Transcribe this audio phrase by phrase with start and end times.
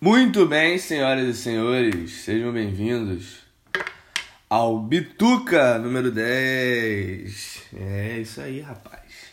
[0.00, 3.40] Muito bem, senhoras e senhores, sejam bem-vindos
[4.48, 7.64] ao Bituca número 10.
[7.74, 9.32] É isso aí, rapaz.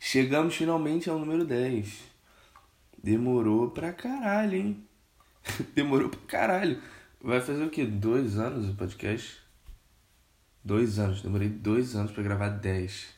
[0.00, 2.04] Chegamos finalmente ao número 10.
[3.04, 4.88] Demorou pra caralho, hein?
[5.76, 6.82] Demorou pra caralho.
[7.20, 7.84] Vai fazer o quê?
[7.84, 9.36] Dois anos o podcast?
[10.64, 11.20] Dois anos.
[11.20, 13.08] Demorei dois anos pra gravar 10.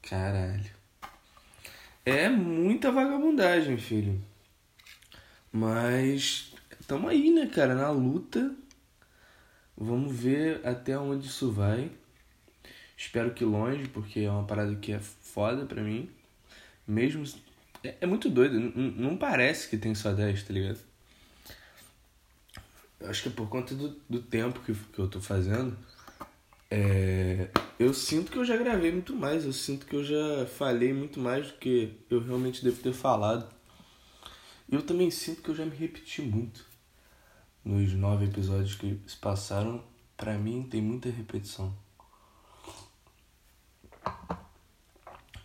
[0.00, 0.70] Caralho.
[2.06, 4.27] É muita vagabundagem, filho.
[5.52, 6.54] Mas
[6.86, 8.54] tamo aí, né, cara, na luta.
[9.76, 11.90] Vamos ver até onde isso vai.
[12.96, 16.10] Espero que longe, porque é uma parada que é foda pra mim.
[16.86, 17.24] Mesmo.
[17.84, 18.58] É, é muito doido.
[18.58, 20.80] Não, não parece que tem só 10, tá ligado?
[23.04, 25.78] Acho que é por conta do, do tempo que, que eu tô fazendo.
[26.70, 29.44] É, eu sinto que eu já gravei muito mais.
[29.44, 33.48] Eu sinto que eu já falei muito mais do que eu realmente devo ter falado.
[34.70, 36.66] Eu também sinto que eu já me repeti muito.
[37.64, 39.82] Nos nove episódios que se passaram,
[40.16, 41.74] pra mim tem muita repetição.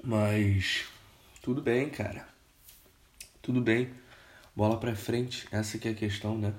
[0.03, 0.85] Mas
[1.41, 2.27] tudo bem, cara.
[3.41, 3.93] Tudo bem.
[4.53, 5.47] Bola pra frente.
[5.51, 6.53] Essa que é a questão, né?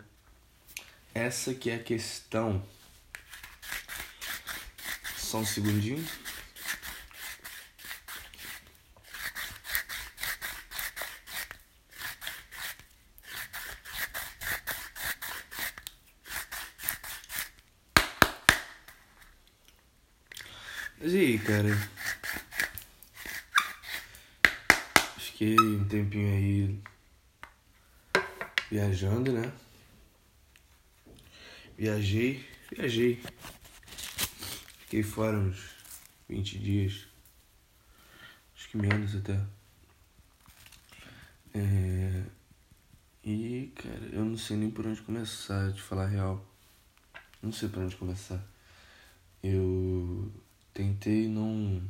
[1.14, 2.62] Essa que é a questão.
[5.18, 6.02] Só um segundinho.
[21.04, 21.68] Mas aí, cara?
[25.18, 26.82] Fiquei um tempinho aí
[28.70, 29.52] viajando, né?
[31.76, 33.22] Viajei, viajei.
[34.78, 35.74] Fiquei fora uns
[36.26, 37.06] 20 dias.
[38.56, 39.38] Acho que menos até.
[41.52, 42.24] É...
[43.22, 46.46] E, cara, eu não sei nem por onde começar, de falar a real.
[47.42, 48.42] Não sei por onde começar.
[49.42, 50.32] Eu
[50.74, 51.80] tentei não.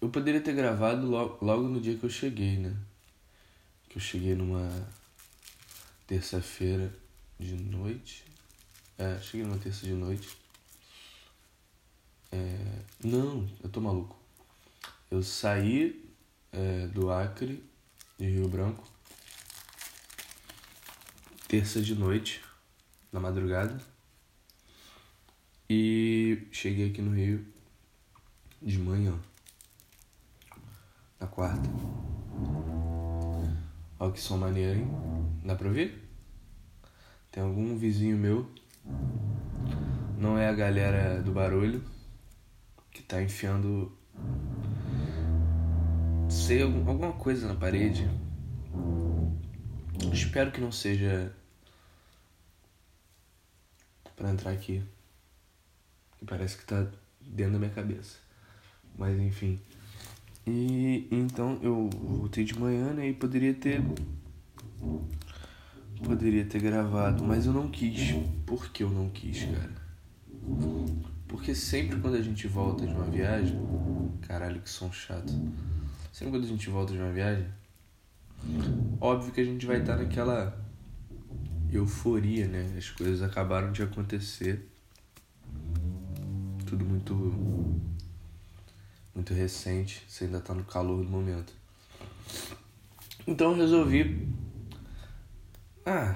[0.00, 2.76] Eu poderia ter gravado logo, logo no dia que eu cheguei, né?
[3.88, 4.70] Que eu cheguei numa
[6.06, 6.92] terça-feira
[7.38, 8.24] de noite.
[8.98, 10.28] É, cheguei numa terça de noite.
[12.30, 14.16] É, não, eu tô maluco.
[15.10, 16.08] Eu saí
[16.52, 17.64] é, do Acre,
[18.18, 18.86] de Rio Branco,
[21.48, 22.40] terça de noite,
[23.12, 23.89] na madrugada.
[25.72, 27.46] E cheguei aqui no Rio
[28.60, 29.16] de manhã,
[31.20, 31.70] na quarta.
[34.00, 34.88] Olha que som maneiro, hein?
[35.44, 36.10] Dá pra ouvir?
[37.30, 38.50] Tem algum vizinho meu,
[40.18, 41.84] não é a galera do barulho,
[42.90, 43.96] que tá enfiando,
[46.28, 48.10] sei, alguma coisa na parede.
[50.12, 51.32] Espero que não seja
[54.16, 54.82] para entrar aqui.
[56.20, 56.86] Que parece que tá
[57.26, 58.18] dentro da minha cabeça.
[58.96, 59.58] Mas enfim.
[60.46, 63.08] E então eu voltei de manhã, né?
[63.08, 63.82] E poderia ter.
[66.04, 68.14] Poderia ter gravado, mas eu não quis.
[68.44, 69.72] Por que eu não quis, cara?
[71.26, 73.58] Porque sempre quando a gente volta de uma viagem.
[74.22, 75.32] Caralho, que som chato.
[76.12, 77.46] Sempre quando a gente volta de uma viagem.
[79.00, 80.58] Óbvio que a gente vai estar naquela
[81.72, 82.74] euforia, né?
[82.76, 84.69] As coisas acabaram de acontecer
[86.70, 87.14] tudo muito
[89.12, 91.52] muito recente, você ainda tá no calor do momento.
[93.26, 94.28] Então eu resolvi
[95.84, 96.14] ah,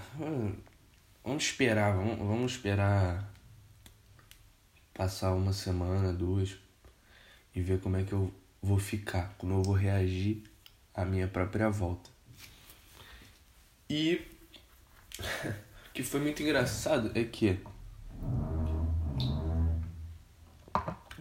[1.25, 3.33] vamos esperar, vamos, vamos esperar
[4.93, 6.57] passar uma semana, duas
[7.53, 8.33] e ver como é que eu
[8.63, 10.45] vou ficar, como eu vou reagir
[10.95, 12.09] à minha própria volta.
[13.91, 14.23] E
[15.91, 17.59] o que foi muito engraçado é que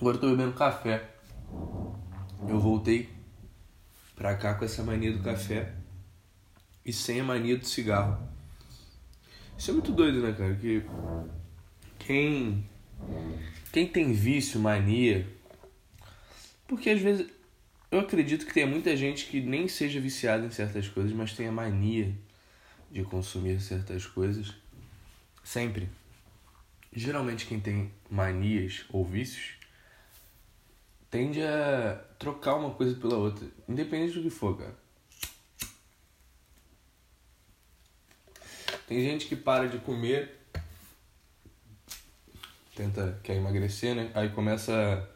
[0.04, 1.12] Agora eu tô bebendo café.
[2.46, 3.10] Eu voltei
[4.18, 5.76] pra cá com essa mania do café
[6.86, 8.22] e sem a mania do cigarro.
[9.58, 10.56] Isso é muito doido, né, cara?
[10.56, 10.84] Que
[12.00, 12.68] quem
[13.72, 15.26] quem tem vício, mania,
[16.68, 17.26] porque às vezes
[17.90, 21.48] eu acredito que tem muita gente que nem seja viciada em certas coisas, mas tem
[21.48, 22.14] a mania
[22.92, 24.54] de consumir certas coisas
[25.46, 25.88] sempre.
[26.92, 29.63] Geralmente quem tem manias ou vícios
[31.14, 34.76] tende a trocar uma coisa pela outra, independente do que for, cara.
[38.88, 40.40] Tem gente que para de comer,
[42.76, 44.12] tenta, quer emagrecer, né?
[44.16, 45.08] Aí começa,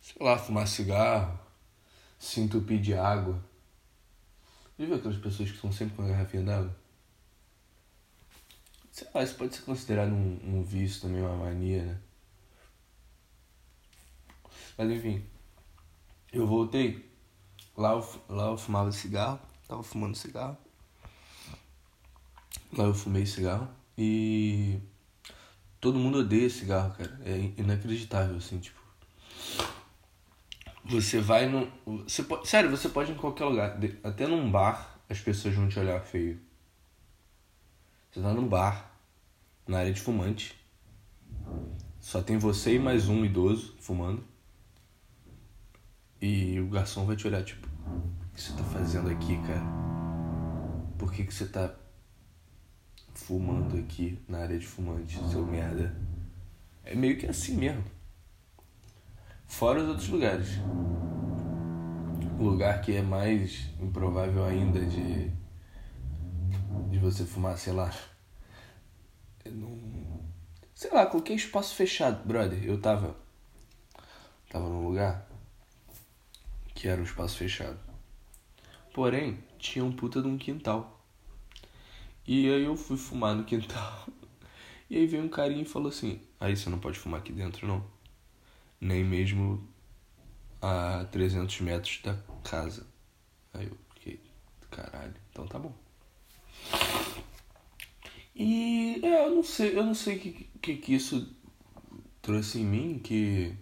[0.00, 1.38] sei lá, fumar cigarro,
[2.18, 3.38] se entupir de água,
[4.78, 6.74] Já viu aquelas pessoas que estão sempre com a garrafinha d'água?
[8.90, 12.00] Sei lá, isso pode ser considerado um, um vício também, uma mania, né?
[14.76, 15.24] Mas enfim,
[16.32, 17.10] eu voltei.
[17.76, 20.56] Lá eu, lá eu fumava cigarro, tava fumando cigarro.
[22.76, 24.80] Lá eu fumei cigarro e
[25.80, 27.20] todo mundo odeia cigarro, cara.
[27.24, 28.80] É inacreditável, assim, tipo.
[30.84, 31.70] Você vai no.
[32.04, 33.78] Você pode, sério, você pode ir em qualquer lugar.
[34.02, 36.40] Até num bar as pessoas vão te olhar feio.
[38.10, 38.98] Você tá num bar,
[39.66, 40.58] na área de fumante.
[42.00, 44.31] Só tem você e mais um idoso fumando.
[46.22, 49.60] E o garçom vai te olhar, tipo, o que você tá fazendo aqui, cara?
[50.96, 51.74] Por que, que você tá
[53.12, 55.92] fumando aqui na área de fumante, seu merda?
[56.84, 57.82] É meio que assim mesmo.
[59.48, 60.60] Fora os outros lugares.
[62.38, 65.28] O lugar que é mais improvável ainda de.
[66.88, 67.92] de você fumar, sei lá.
[69.44, 70.20] Num,
[70.72, 72.62] sei lá, qualquer espaço fechado, brother.
[72.64, 73.16] Eu tava.
[74.48, 75.31] Tava num lugar
[76.82, 77.78] que era um espaço fechado.
[78.92, 81.00] Porém, tinha um puta de um quintal.
[82.26, 84.06] E aí eu fui fumar no quintal.
[84.90, 87.66] E aí veio um carinha e falou assim: Aí você não pode fumar aqui dentro,
[87.66, 87.82] não.
[88.78, 89.66] Nem mesmo
[90.60, 92.14] a 300 metros da
[92.44, 92.86] casa.
[93.54, 94.20] Aí eu fiquei:
[94.70, 95.72] Caralho, então tá bom.
[98.36, 101.34] E é, eu não sei, eu não sei o que, que, que isso
[102.20, 103.56] trouxe em mim, que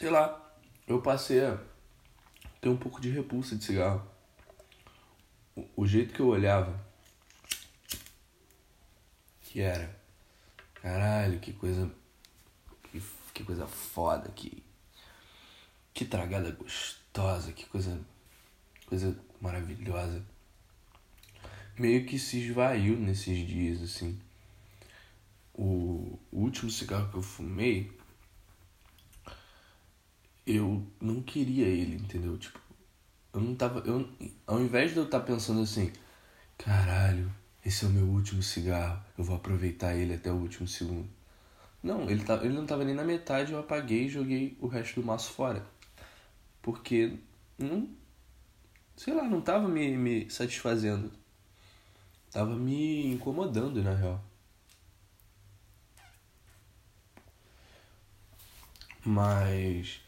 [0.00, 0.50] sei lá,
[0.86, 1.58] eu passei a
[2.58, 4.02] ter um pouco de repulsa de cigarro.
[5.54, 6.82] O, o jeito que eu olhava,
[9.42, 9.94] que era,
[10.76, 11.90] caralho, que coisa,
[12.84, 13.02] que,
[13.34, 14.64] que coisa foda, que,
[15.92, 18.00] que tragada gostosa, que coisa,
[18.86, 20.24] coisa maravilhosa.
[21.78, 24.18] Meio que se esvaiu nesses dias, assim.
[25.52, 27.99] O, o último cigarro que eu fumei
[30.46, 32.36] eu não queria ele, entendeu?
[32.38, 32.60] Tipo,
[33.32, 33.80] eu não tava.
[33.80, 34.08] Eu,
[34.46, 35.92] ao invés de eu estar tá pensando assim,
[36.58, 37.32] caralho,
[37.64, 41.08] esse é o meu último cigarro, eu vou aproveitar ele até o último segundo.
[41.82, 45.00] Não, ele, tá, ele não tava nem na metade, eu apaguei e joguei o resto
[45.00, 45.64] do maço fora.
[46.62, 47.18] Porque
[47.58, 47.88] não.
[48.96, 51.10] Sei lá, não tava me, me satisfazendo.
[52.30, 54.22] Tava me incomodando, na real.
[59.04, 60.00] Mas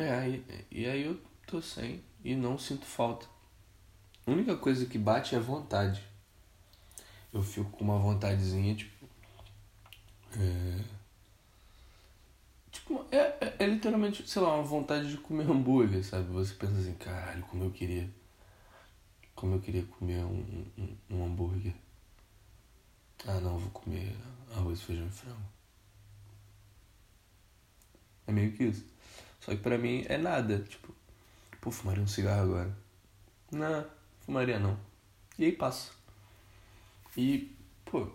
[0.00, 3.26] é, aí, e aí eu tô sem e não sinto falta.
[4.26, 6.02] A única coisa que bate é vontade.
[7.32, 9.06] Eu fico com uma vontadezinha, tipo.
[10.36, 10.84] É.
[12.70, 16.32] Tipo, é, é, é, literalmente, sei lá, uma vontade de comer hambúrguer, sabe?
[16.32, 18.08] Você pensa assim, caralho, como eu queria.
[19.34, 21.74] Como eu queria comer um, um, um hambúrguer.
[23.26, 24.16] Ah, não, vou comer
[24.54, 25.42] arroz, feijão e frango.
[28.26, 28.89] É meio que isso.
[29.50, 30.60] Só que pra mim é nada.
[30.60, 30.94] Tipo,
[31.60, 32.76] pô, fumaria um cigarro agora.
[33.50, 33.84] Não,
[34.20, 34.78] fumaria não.
[35.36, 35.90] E aí passa.
[37.16, 37.52] E,
[37.84, 38.06] pô,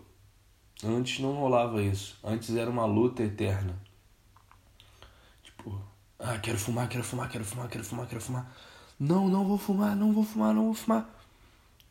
[0.82, 2.18] antes não rolava isso.
[2.24, 3.78] Antes era uma luta eterna.
[5.42, 5.78] Tipo,
[6.18, 8.56] ah, quero fumar, quero fumar, quero fumar, quero fumar, quero fumar.
[8.98, 11.06] Não, não vou fumar, não vou fumar, não vou fumar.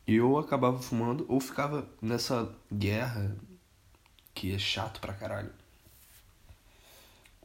[0.08, 3.36] E eu acabava fumando ou ficava nessa guerra
[4.34, 5.52] que é chato pra caralho.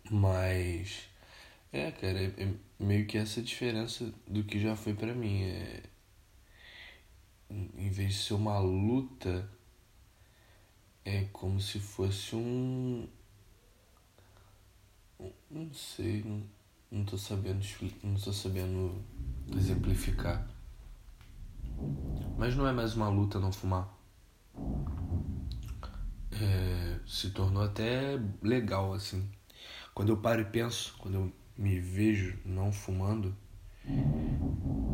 [0.10, 1.11] Mas
[1.72, 5.44] é, cara, é, é meio que essa diferença do que já foi para mim.
[5.44, 5.84] É,
[7.50, 9.50] em vez de ser uma luta,
[11.06, 13.08] é como se fosse um.
[15.50, 16.44] Não sei, não,
[16.92, 17.63] não tô sabendo
[18.04, 19.04] não tô sabendo
[19.56, 20.48] exemplificar.
[22.38, 23.88] Mas não é mais uma luta não fumar.
[26.32, 29.30] É, se tornou até legal, assim.
[29.94, 33.36] Quando eu paro e penso, quando eu me vejo não fumando,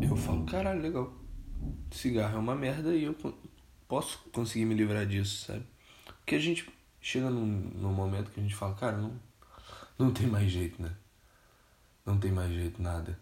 [0.02, 1.14] eu falo, caralho, legal.
[1.92, 3.16] Cigarro é uma merda e eu
[3.88, 5.66] posso conseguir me livrar disso, sabe?
[6.20, 6.70] Porque a gente
[7.02, 9.20] chega num, num momento que a gente fala, cara, não,
[9.98, 10.96] não tem mais jeito, né?
[12.06, 13.20] Não tem mais jeito, nada.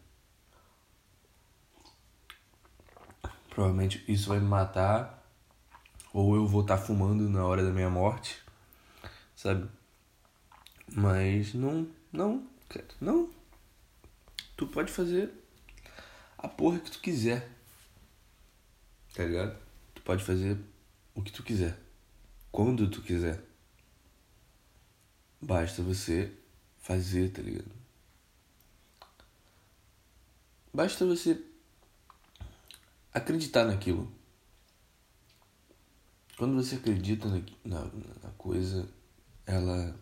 [3.50, 5.24] Provavelmente isso vai me matar.
[6.14, 8.42] Ou eu vou estar tá fumando na hora da minha morte.
[9.36, 9.68] Sabe?
[10.94, 12.48] Mas não, não,
[13.00, 13.32] não.
[14.56, 15.32] Tu pode fazer
[16.38, 17.50] a porra que tu quiser.
[19.14, 19.58] Tá ligado?
[19.94, 20.58] Tu pode fazer
[21.14, 21.78] o que tu quiser.
[22.52, 23.42] Quando tu quiser.
[25.42, 26.32] Basta você
[26.80, 27.72] fazer, tá ligado?
[30.74, 31.42] Basta você
[33.14, 34.12] acreditar naquilo.
[36.38, 37.86] Quando você acredita na, na,
[38.24, 38.88] na coisa,
[39.46, 39.98] ela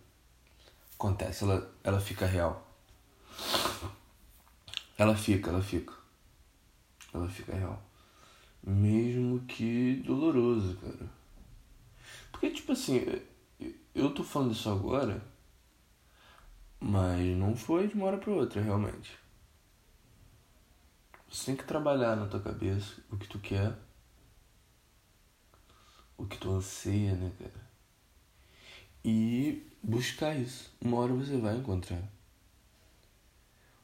[0.96, 2.63] acontece, ela, ela fica real.
[4.98, 5.94] Ela fica, ela fica.
[7.14, 7.82] Ela fica real.
[8.64, 11.10] Mesmo que doloroso, cara.
[12.32, 13.02] Porque, tipo assim,
[13.94, 15.22] eu tô falando isso agora,
[16.80, 19.18] mas não foi de uma hora pra outra, realmente.
[21.30, 23.76] Você tem que trabalhar na tua cabeça o que tu quer,
[26.18, 27.70] o que tu anseia, né, cara?
[29.04, 30.72] E buscar isso.
[30.80, 32.02] Uma hora você vai encontrar.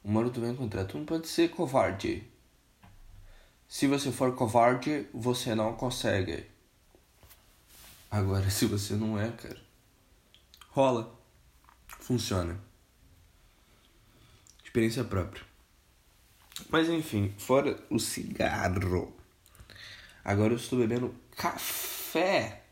[0.02, 0.84] Tu vai encontrar.
[0.84, 2.26] Tu não pode ser covarde.
[3.68, 6.46] Se você for covarde, você não consegue.
[8.10, 9.60] Agora, se você não é, cara,
[10.70, 11.18] rola.
[11.86, 12.58] Funciona.
[14.64, 15.44] Experiência própria.
[16.68, 19.12] Mas enfim, fora o cigarro.
[20.24, 22.62] Agora eu estou bebendo café.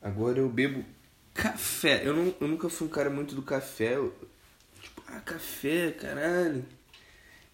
[0.00, 0.84] Agora eu bebo
[1.32, 2.06] café.
[2.06, 3.96] Eu, não, eu nunca fui um cara muito do café.
[3.96, 4.14] Eu,
[5.06, 6.64] ah, café, caralho.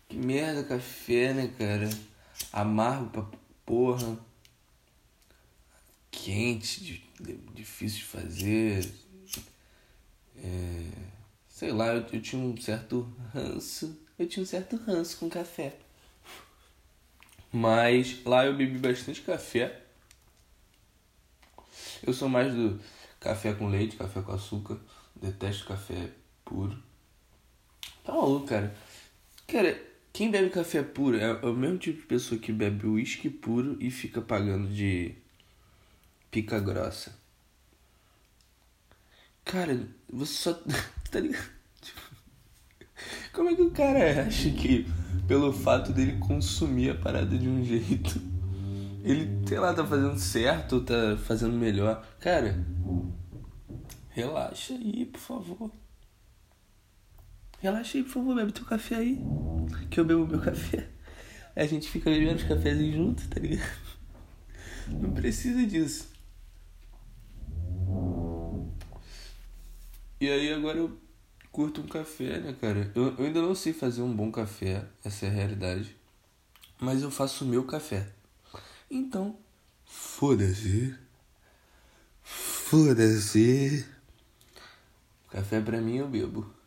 [0.08, 1.88] Que merda café, né, cara?
[2.52, 4.18] Amargo pra porra.
[6.10, 7.08] Quente,
[7.54, 8.92] difícil de fazer.
[10.36, 10.90] É,
[11.48, 15.74] sei lá, eu, eu tinha um certo ranço eu tinha um certo ranço com café.
[17.50, 19.82] Mas lá eu bebi bastante café.
[22.06, 22.80] Eu sou mais do
[23.18, 24.78] café com leite, café com açúcar.
[25.16, 26.10] Detesto café
[26.44, 26.80] puro.
[28.04, 28.74] Tá maluco, cara.
[29.46, 29.80] Cara,
[30.12, 33.90] quem bebe café puro é o mesmo tipo de pessoa que bebe uísque puro e
[33.90, 35.14] fica pagando de
[36.30, 37.14] pica grossa.
[39.44, 40.54] Cara, você só.
[41.10, 41.50] tá ligado?
[43.32, 44.86] Como é que o cara acha que,
[45.26, 48.20] pelo fato dele consumir a parada de um jeito,
[49.02, 52.06] ele, sei lá, tá fazendo certo ou tá fazendo melhor?
[52.20, 52.64] Cara,
[54.10, 55.70] relaxa aí, por favor.
[57.62, 59.20] Relaxa aí, por favor, bebe teu café aí.
[59.88, 60.88] Que eu bebo meu café.
[61.54, 63.78] A gente fica bebendo os cafezinhos juntos, tá ligado?
[64.88, 66.08] Não precisa disso.
[70.20, 70.98] E aí agora eu
[71.52, 72.90] curto um café, né, cara?
[72.96, 75.94] Eu, eu ainda não sei fazer um bom café, essa é a realidade.
[76.80, 78.08] Mas eu faço o meu café.
[78.90, 79.38] Então,
[79.84, 80.96] foda-se.
[82.24, 83.86] Foda-se.
[85.30, 86.61] Café pra mim eu bebo.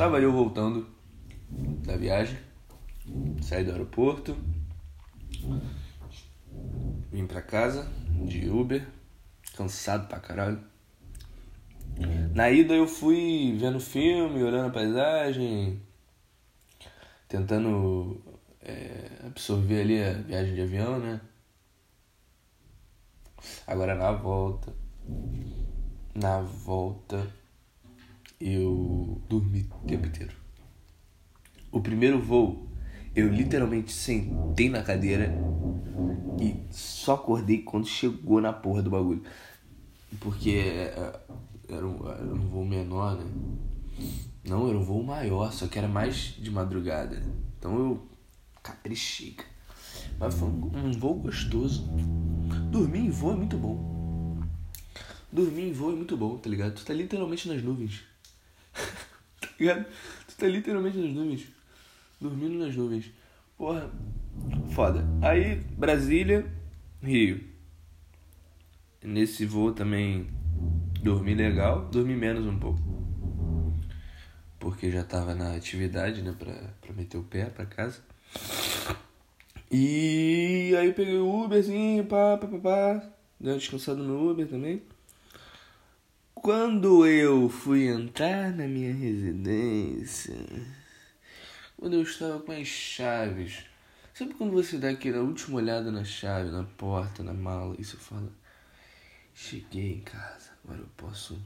[0.00, 0.86] Estava eu voltando
[1.84, 2.38] da viagem,
[3.42, 4.34] saí do aeroporto,
[7.12, 7.86] vim pra casa,
[8.24, 8.88] de Uber,
[9.54, 10.58] cansado pra caralho.
[12.34, 15.82] Na ida eu fui vendo filme, olhando a paisagem,
[17.28, 18.22] tentando
[18.62, 21.20] é, absorver ali a viagem de avião, né?
[23.66, 24.72] Agora na volta,
[26.14, 27.39] na volta
[28.40, 30.32] eu dormi o tempo inteiro.
[31.70, 32.68] O primeiro voo
[33.14, 35.34] eu literalmente sentei na cadeira
[36.40, 39.22] e só acordei quando chegou na porra do bagulho.
[40.18, 41.20] Porque é,
[41.68, 43.30] era um, era um voo menor, né?
[44.44, 47.22] Não, era um voo maior, só que era mais de madrugada.
[47.58, 48.08] Então eu
[48.62, 49.36] caprichei.
[50.18, 51.86] Mas foi um, um voo gostoso.
[52.70, 54.40] Dormir em voo é muito bom.
[55.30, 56.74] Dormir em voo é muito bom, tá ligado?
[56.74, 58.09] Tu tá literalmente nas nuvens.
[59.40, 59.86] tá ligado?
[60.28, 61.60] Tu tá literalmente nas nuvens
[62.20, 63.10] dormindo nas nuvens.
[63.56, 63.90] Porra,
[64.72, 65.04] foda.
[65.22, 66.46] Aí, Brasília,
[67.02, 67.40] Rio.
[69.02, 70.28] Nesse voo também
[71.02, 72.78] dormi legal, dormi menos um pouco.
[74.58, 78.02] Porque já tava na atividade, né, pra, pra meter o pé pra casa.
[79.72, 83.10] E aí eu peguei o Uberzinho, pá, pá, pá, pá.
[83.38, 84.82] Dei uma descansada no Uber também.
[86.42, 90.34] Quando eu fui entrar na minha residência
[91.76, 93.66] quando eu estava com as chaves.
[94.14, 97.98] Sabe quando você dá aquela última olhada na chave, na porta, na mala, e você
[97.98, 98.32] fala:
[99.34, 101.38] Cheguei em casa, agora eu posso.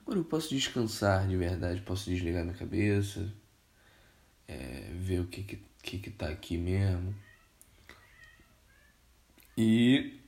[0.00, 3.32] Agora eu posso descansar de verdade, posso desligar minha cabeça,
[4.48, 7.14] é, ver o que que, que que tá aqui mesmo.
[9.56, 10.18] E.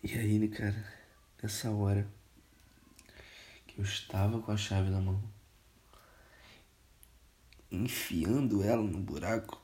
[0.00, 1.03] E aí, né, cara,
[1.44, 2.10] nessa hora
[3.66, 5.22] que eu estava com a chave na mão
[7.70, 9.62] enfiando ela no buraco,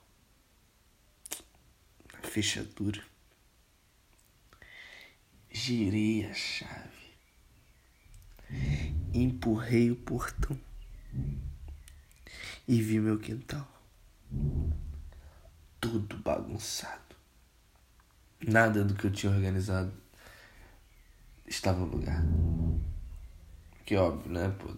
[2.13, 3.03] na fechadura.
[5.51, 7.17] Girei a chave.
[9.15, 10.61] empurrei o portão
[12.69, 13.67] e vi meu quintal
[15.81, 17.17] todo bagunçado.
[18.47, 20.10] Nada do que eu tinha organizado
[21.51, 22.25] estava no lugar.
[23.85, 24.55] Que óbvio, né?
[24.59, 24.69] Pô,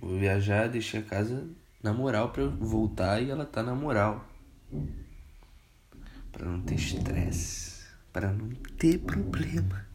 [0.00, 1.48] vou viajar, deixei a casa
[1.82, 4.28] na moral pra eu voltar e ela tá na moral.
[6.32, 9.86] Pra não ter estresse, para não ter problema.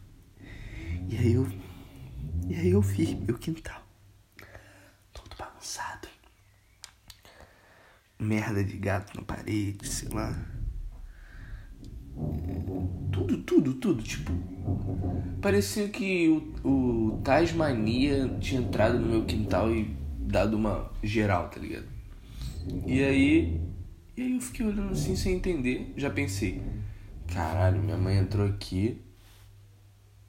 [1.08, 1.46] E aí eu.
[2.48, 3.82] E aí eu vi meu quintal.
[5.12, 6.08] Todo bagunçado.
[8.18, 10.51] Merda de gato na parede, sei lá.
[13.12, 14.02] Tudo, tudo, tudo.
[14.02, 14.32] Tipo,
[15.40, 16.28] parecia que
[16.64, 21.86] o, o Tasmania tinha entrado no meu quintal e dado uma geral, tá ligado?
[22.86, 23.60] E aí.
[24.16, 25.92] E aí eu fiquei olhando assim sem entender.
[25.96, 26.62] Já pensei,
[27.32, 29.00] caralho, minha mãe entrou aqui.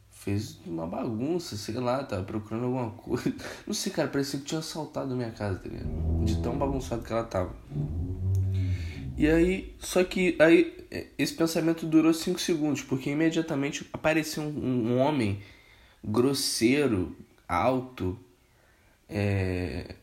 [0.10, 3.34] Fez uma bagunça, sei lá, tava procurando alguma coisa.
[3.68, 6.24] Não sei, cara, parecia que tinha assaltado a minha casa, tá ligado?
[6.24, 7.54] De tão bagunçado que ela tava.
[9.15, 10.84] E aí, só que aí
[11.17, 15.39] esse pensamento durou 5 segundos, porque imediatamente apareceu um, um homem
[16.03, 17.15] grosseiro,
[17.48, 18.20] alto,
[19.08, 19.96] é,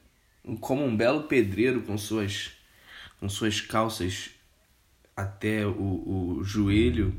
[0.60, 2.52] como um belo pedreiro com suas,
[3.18, 4.30] com suas calças
[5.16, 7.14] até o, o joelho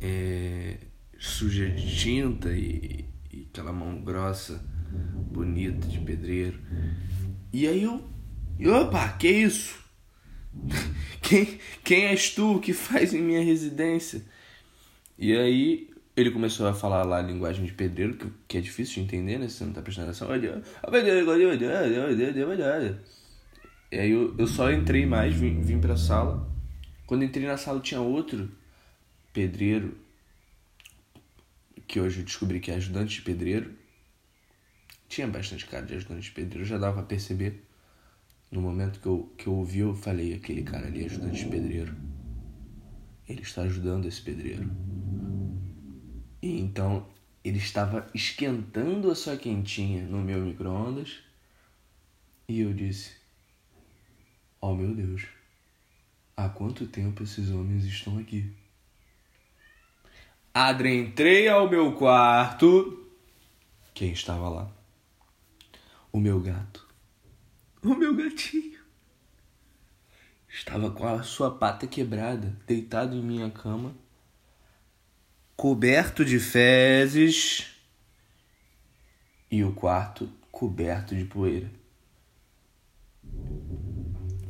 [0.00, 0.76] é,
[1.18, 4.62] suja de tinta e, e aquela mão grossa,
[5.32, 6.60] bonita de pedreiro.
[7.52, 8.04] E aí eu.
[8.70, 9.85] Opa, que isso?
[11.22, 14.22] Quem, quem és tu que faz em minha residência?
[15.18, 18.94] E aí ele começou a falar lá a linguagem de pedreiro, que, que é difícil
[18.94, 19.48] de entender, né?
[19.48, 20.28] Se você não tá prestando atenção.
[23.90, 26.48] E aí eu, eu só entrei mais, vim, vim pra sala.
[27.06, 28.50] Quando entrei na sala tinha outro
[29.32, 29.96] pedreiro,
[31.86, 33.74] que hoje eu descobri que é ajudante de pedreiro.
[35.08, 37.65] Tinha bastante cara de ajudante de pedreiro, já dava pra perceber.
[38.50, 41.50] No momento que eu, que eu ouvi, eu falei: aquele cara ali é ajudante de
[41.50, 41.96] pedreiro.
[43.28, 44.70] Ele está ajudando esse pedreiro.
[46.40, 47.06] E então
[47.42, 51.18] ele estava esquentando a sua quentinha no meu micro-ondas.
[52.48, 53.16] E eu disse:
[54.60, 55.26] Oh meu Deus,
[56.36, 58.54] há quanto tempo esses homens estão aqui?
[60.54, 63.10] Adentrei ao meu quarto.
[63.92, 64.70] Quem estava lá?
[66.12, 66.85] O meu gato.
[67.86, 68.80] O meu gatinho
[70.48, 73.94] estava com a sua pata quebrada, deitado em minha cama,
[75.56, 77.76] coberto de fezes
[79.48, 81.70] e o quarto coberto de poeira.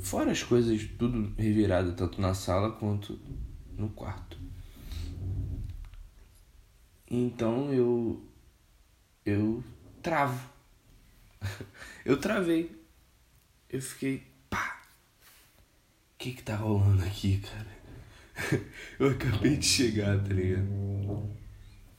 [0.01, 3.21] Fora as coisas tudo revirado tanto na sala quanto
[3.77, 4.39] no quarto.
[7.07, 8.27] Então eu
[9.27, 9.63] eu
[10.01, 10.49] travo.
[12.03, 12.86] eu travei
[13.71, 14.83] eu fiquei, pá,
[16.15, 17.77] o que que tá rolando aqui, cara?
[18.99, 20.67] Eu acabei de chegar, tá ligado?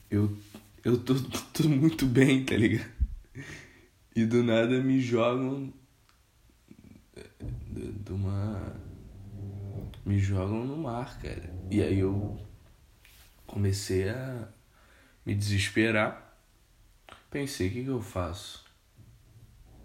[0.09, 0.37] Eu,
[0.83, 1.15] eu tô,
[1.53, 2.89] tô muito bem, tá ligado?
[4.15, 5.73] E do nada me jogam
[7.69, 8.75] de uma.
[10.05, 11.53] Me jogam no mar, cara.
[11.69, 12.39] E aí eu
[13.45, 14.47] comecei a
[15.25, 16.35] me desesperar.
[17.29, 18.65] Pensei, o que, que eu faço?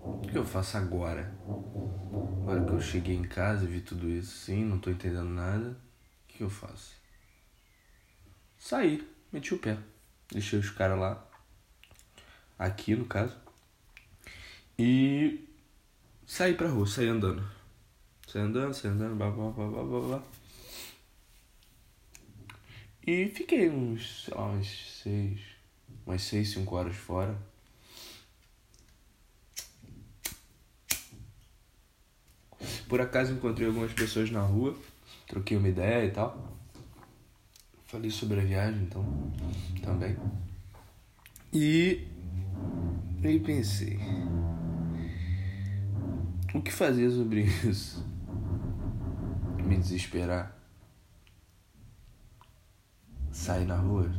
[0.04, 1.32] O que eu faço agora?
[2.42, 5.70] Agora que eu cheguei em casa e vi tudo isso, sim, não tô entendendo nada,
[5.70, 6.96] o que eu faço?
[8.58, 9.78] Saí, meti o pé.
[10.28, 11.24] Deixei os caras lá,
[12.58, 13.36] aqui no caso,
[14.76, 15.46] e
[16.26, 17.48] saí pra rua, saí andando.
[18.26, 20.22] Saí andando, saí andando, blá blá blá blá blá blá.
[23.06, 25.40] E fiquei uns, sei lá, uns seis,
[26.04, 27.51] umas seis, cinco horas fora
[32.92, 34.76] Por acaso encontrei algumas pessoas na rua,
[35.26, 36.36] troquei uma ideia e tal.
[37.86, 39.02] Falei sobre a viagem, então,
[39.82, 40.14] também.
[41.54, 42.06] E
[43.24, 43.98] aí pensei,
[46.52, 48.04] o que fazer sobre isso?
[49.64, 50.54] Me desesperar?
[53.30, 54.12] Sair na rua?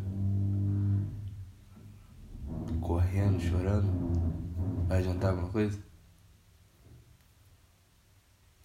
[2.82, 3.88] Correndo, chorando?
[4.88, 5.92] Vai adiantar alguma coisa?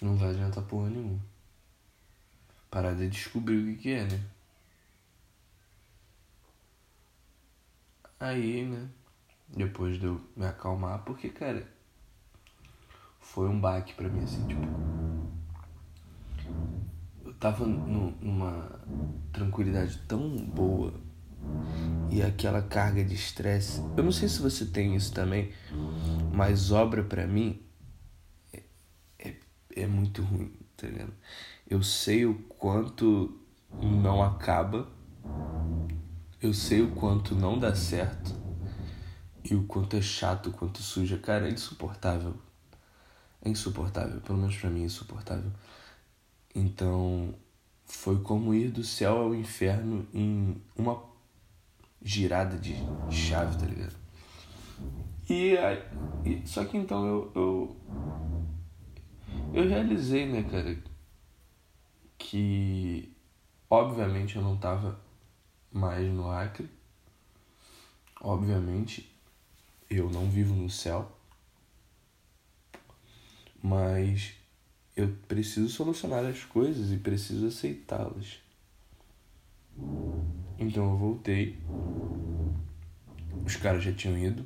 [0.01, 1.19] Não vai adiantar porra nenhuma.
[2.71, 4.25] Parada de descobrir o que, que é, né?
[8.21, 8.89] Aí, né?
[9.49, 11.67] Depois de eu me acalmar, porque, cara,
[13.21, 14.63] foi um baque pra mim, assim, tipo.
[17.25, 18.81] Eu tava no, numa
[19.33, 20.93] tranquilidade tão boa
[22.11, 23.81] e aquela carga de estresse.
[23.97, 25.53] Eu não sei se você tem isso também,
[26.33, 27.68] mas obra para mim é,
[29.83, 31.13] é, muito ruim, tá ligado?
[31.69, 33.39] Eu sei o quanto
[33.81, 34.89] não acaba,
[36.41, 38.35] eu sei o quanto não dá certo
[39.45, 41.19] e o quanto é chato, o quanto suja.
[41.19, 42.35] Cara, é insuportável.
[43.43, 45.51] É insuportável, pelo menos para mim é insuportável.
[46.55, 47.35] Então,
[47.85, 51.03] foi como ir do céu ao inferno em uma
[52.03, 52.75] girada de
[53.11, 53.97] chave, tá ligado?
[55.29, 55.55] E,
[56.25, 57.77] e só que então eu, eu
[59.53, 60.79] eu realizei, né, cara,
[62.17, 63.13] que
[63.71, 65.01] obviamente eu não tava
[65.73, 66.69] mais no Acre.
[68.21, 69.11] Obviamente
[69.89, 71.11] eu não vivo no céu.
[73.63, 74.35] Mas
[74.97, 78.41] eu preciso solucionar as coisas e preciso aceitá-las.
[80.59, 81.59] Então eu voltei.
[83.47, 84.45] Os caras já tinham ido.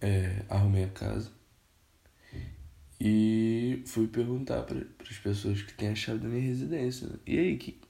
[0.00, 1.39] É, arrumei a casa.
[3.00, 7.08] E fui perguntar para as pessoas que têm a chave da minha residência.
[7.26, 7.80] E aí, que,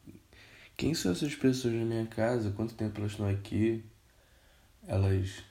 [0.77, 2.53] quem são essas pessoas na minha casa?
[2.53, 3.85] Quanto tempo elas estão aqui?
[4.87, 5.43] Elas.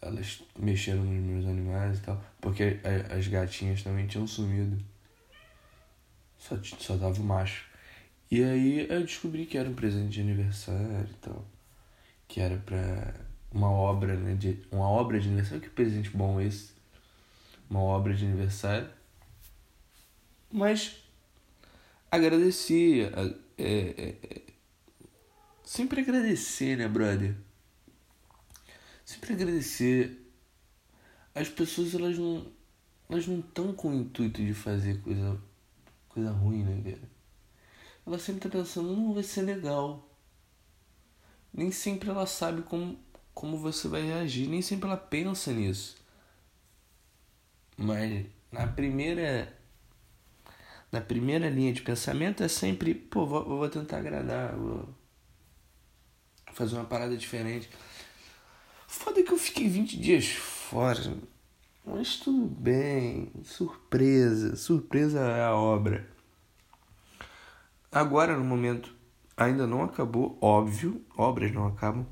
[0.00, 2.24] Elas mexeram nos meus animais e tal.
[2.40, 2.78] Porque
[3.14, 4.82] as gatinhas também tinham sumido.
[6.38, 7.66] Só, só dava o macho.
[8.30, 11.44] E aí eu descobri que era um presente de aniversário e tal.
[12.28, 13.14] Que era pra
[13.52, 14.36] uma obra, né?
[14.36, 15.60] De, uma obra de aniversário.
[15.60, 16.77] Que presente bom esse.
[17.68, 18.88] Uma obra de aniversário.
[20.50, 20.96] Mas
[22.10, 23.02] agradeci.
[23.02, 24.42] É, é, é,
[25.64, 27.36] sempre agradecer, né, brother?
[29.04, 30.18] Sempre agradecer.
[31.34, 32.46] As pessoas, elas não.
[33.08, 35.40] Elas não estão com o intuito de fazer coisa,
[36.08, 37.18] coisa ruim, né, cara?
[38.08, 40.08] ela sempre tá pensando, não vai ser legal.
[41.52, 42.98] Nem sempre ela sabe como,
[43.34, 45.96] como você vai reagir, nem sempre ela pensa nisso.
[47.78, 49.56] Mas na primeira
[50.90, 54.88] na primeira linha de pensamento é sempre, pô, vou, vou tentar agradar, vou
[56.52, 57.70] fazer uma parada diferente.
[58.86, 61.14] Foda que eu fiquei 20 dias fora.
[61.84, 66.08] Mas tudo bem, surpresa, surpresa é a obra.
[67.92, 68.94] Agora, no momento,
[69.36, 72.06] ainda não acabou, óbvio, obras não acabam.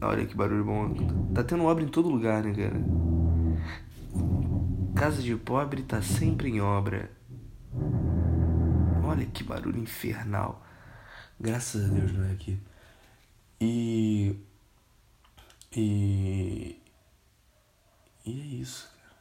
[0.00, 0.94] Olha que barulho bom.
[1.34, 2.80] Tá tendo obra em todo lugar, né, cara?
[5.00, 7.10] Casa de pobre tá sempre em obra.
[9.02, 10.62] Olha que barulho infernal.
[11.40, 12.60] Graças a Deus não é aqui.
[13.58, 14.36] E.
[15.74, 16.78] E.
[18.26, 19.16] E é isso, cara.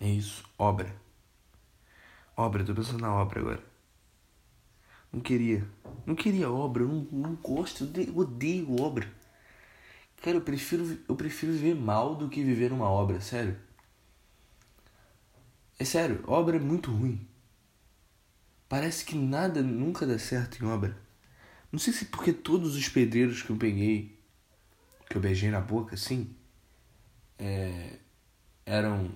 [0.00, 0.42] É isso.
[0.58, 0.92] Obra.
[2.36, 3.62] Obra, tô pensando na obra agora.
[5.12, 5.64] Não queria.
[6.04, 9.08] Não queria obra, eu não, não gosto, eu odeio, odeio obra.
[10.20, 13.67] Cara, eu prefiro, eu prefiro viver mal do que viver uma obra, sério.
[15.78, 17.26] É sério, obra é muito ruim.
[18.68, 20.96] Parece que nada nunca dá certo em obra.
[21.70, 24.18] Não sei se porque todos os pedreiros que eu peguei,
[25.08, 26.34] que eu beijei na boca, assim,
[27.38, 27.98] é,
[28.66, 29.10] eram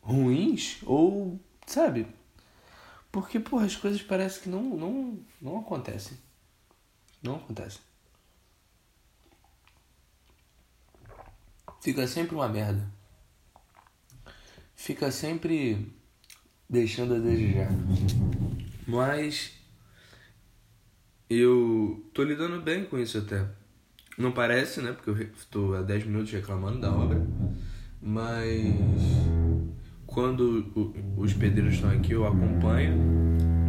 [0.00, 2.06] ruins ou, sabe,
[3.12, 6.16] porque, porra, as coisas parecem que não, não, não acontecem.
[7.22, 7.80] Não acontecem.
[11.82, 12.90] Fica sempre uma merda.
[14.82, 15.94] Fica sempre
[16.68, 17.70] deixando a desejar.
[18.84, 19.52] Mas
[21.30, 23.46] eu tô lidando bem com isso até.
[24.18, 24.90] Não parece, né?
[24.90, 27.24] Porque eu tô há 10 minutos reclamando da obra.
[28.02, 28.74] Mas
[30.04, 30.72] quando
[31.16, 32.96] os pedreiros estão aqui, eu acompanho.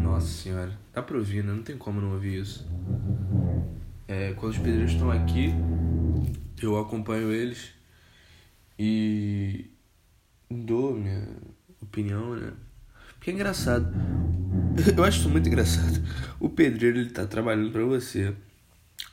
[0.02, 1.54] Nossa senhora, dá pra ouvir, né?
[1.54, 2.68] Não tem como não ouvir isso.
[4.08, 5.54] É, quando os pedreiros estão aqui,
[6.60, 7.70] eu acompanho eles
[8.80, 9.73] e
[10.54, 11.28] dou minha
[11.82, 12.54] opinião, né?
[13.16, 13.94] Porque é engraçado.
[14.96, 16.02] Eu acho isso muito engraçado.
[16.40, 18.36] O pedreiro ele tá trabalhando para você,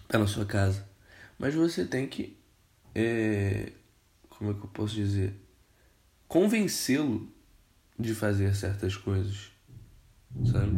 [0.09, 0.87] tá na sua casa,
[1.39, 2.37] mas você tem que,
[2.95, 3.73] é,
[4.29, 5.35] como é que eu posso dizer?
[6.31, 7.29] convencê-lo
[7.99, 9.51] de fazer certas coisas.
[10.45, 10.71] Sabe?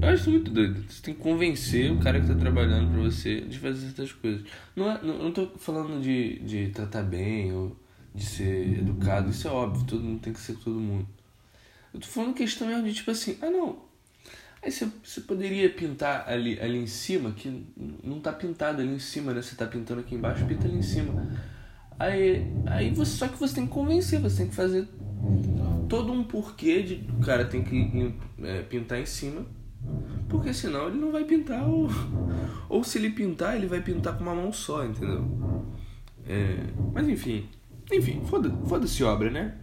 [0.00, 0.84] Eu acho muito doido.
[0.88, 4.46] Você tem que convencer o cara que tá trabalhando pra você de fazer certas coisas.
[4.76, 7.76] Não, é, não, não tô falando de, de tratar bem ou
[8.16, 9.30] de ser educado.
[9.30, 9.84] Isso é óbvio.
[9.86, 11.06] Todo mundo tem que ser todo mundo.
[11.94, 13.86] Eu tô falando questão mesmo de tipo assim, ah não.
[14.62, 17.64] Aí você, você poderia pintar ali, ali em cima, que
[18.02, 19.40] não tá pintado ali em cima, né?
[19.40, 21.30] Você tá pintando aqui embaixo, pinta ali em cima.
[21.98, 24.88] Aí, aí você, só que você tem que convencer, você tem que fazer
[25.88, 29.46] todo um porquê de o cara tem que é, pintar em cima,
[30.28, 31.88] porque senão ele não vai pintar ou,
[32.68, 35.24] ou se ele pintar, ele vai pintar com uma mão só, entendeu?
[36.28, 36.58] É,
[36.92, 37.48] mas enfim,
[37.92, 39.58] enfim, foda-se foda obra, né?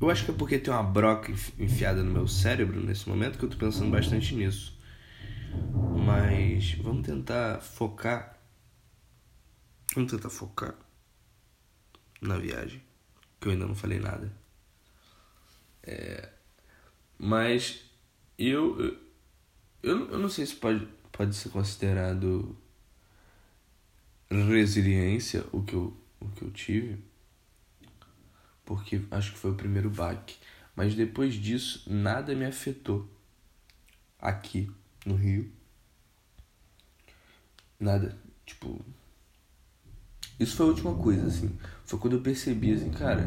[0.00, 3.44] Eu acho que é porque tem uma broca enfiada no meu cérebro nesse momento que
[3.44, 4.76] eu tô pensando bastante nisso.
[6.04, 8.36] Mas vamos tentar focar.
[9.94, 10.74] Vamos tentar focar
[12.20, 12.82] na viagem.
[13.40, 14.32] Que eu ainda não falei nada.
[15.84, 16.28] É,
[17.18, 17.84] mas
[18.36, 19.02] eu, eu.
[20.10, 22.56] Eu não sei se pode, pode ser considerado
[24.30, 26.98] resiliência o que eu, o que eu tive.
[28.64, 30.36] Porque acho que foi o primeiro baque.
[30.74, 33.08] Mas depois disso, nada me afetou
[34.18, 34.70] aqui
[35.04, 35.52] no Rio.
[37.78, 38.16] Nada.
[38.46, 38.80] Tipo.
[40.38, 41.58] Isso foi a última coisa, assim.
[41.84, 43.26] Foi quando eu percebi, assim, cara.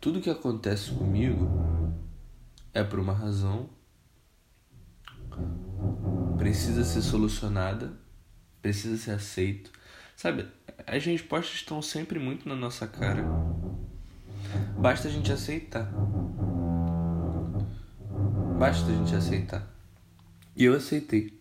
[0.00, 1.48] Tudo que acontece comigo
[2.72, 3.68] é por uma razão.
[6.38, 7.98] Precisa ser solucionada.
[8.62, 9.72] Precisa ser aceito.
[10.16, 10.48] Sabe,
[10.86, 13.22] as respostas estão sempre muito na nossa cara.
[14.78, 15.86] Basta a gente aceitar.
[18.58, 19.68] Basta a gente aceitar.
[20.56, 21.38] E eu aceitei.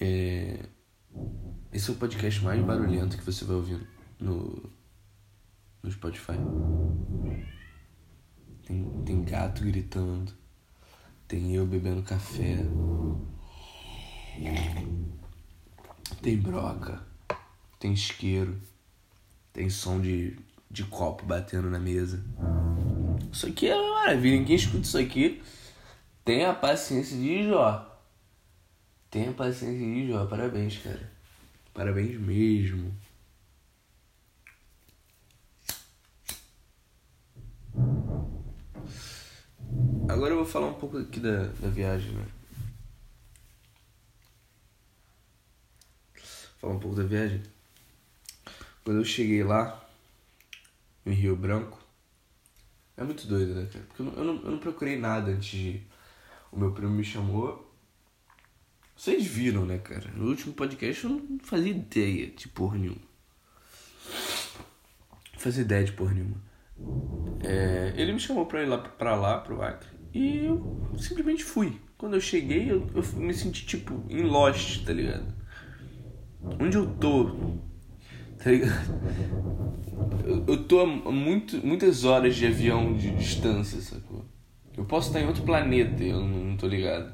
[0.00, 0.58] É...
[1.72, 3.80] Esse é o podcast mais barulhento que você vai ouvir
[4.18, 4.68] no,
[5.80, 6.38] no Spotify.
[8.66, 10.32] Tem, tem gato gritando.
[11.28, 12.56] Tem eu bebendo café.
[16.22, 17.02] Tem broca.
[17.78, 18.60] Tem isqueiro.
[19.52, 20.36] Tem som de,
[20.70, 22.22] de copo batendo na mesa.
[23.32, 24.44] Isso aqui é uma maravilha.
[24.44, 25.42] Quem escuta isso aqui
[26.24, 28.00] tem a paciência de Jó.
[29.10, 30.26] Tem a paciência de Jó.
[30.26, 31.10] Parabéns, cara.
[31.72, 32.94] Parabéns mesmo.
[40.08, 42.26] Agora eu vou falar um pouco aqui da, da viagem, né?
[46.58, 47.42] Falar um pouco da viagem.
[48.84, 49.88] Quando eu cheguei lá,
[51.04, 51.78] em Rio Branco,
[52.96, 53.84] é muito doido, né, cara?
[53.86, 55.82] Porque eu não, eu não, eu não procurei nada antes de.
[56.50, 57.66] O meu primo me chamou.
[58.96, 60.10] Vocês viram, né, cara?
[60.16, 63.00] No último podcast eu não fazia ideia de porra nenhuma.
[65.32, 66.42] Não fazia ideia de porra nenhuma.
[67.44, 69.88] É, ele me chamou pra ir lá pra lá, pro Acre.
[70.12, 71.80] E eu simplesmente fui.
[71.96, 75.37] Quando eu cheguei, eu, eu me senti tipo em Lost, tá ligado?
[76.60, 77.30] Onde eu tô?
[78.38, 79.00] Tá ligado?
[80.24, 84.24] Eu, eu tô a muito, muitas horas de avião de distância, sacou?
[84.76, 87.12] Eu posso estar em outro planeta eu não, não tô ligado.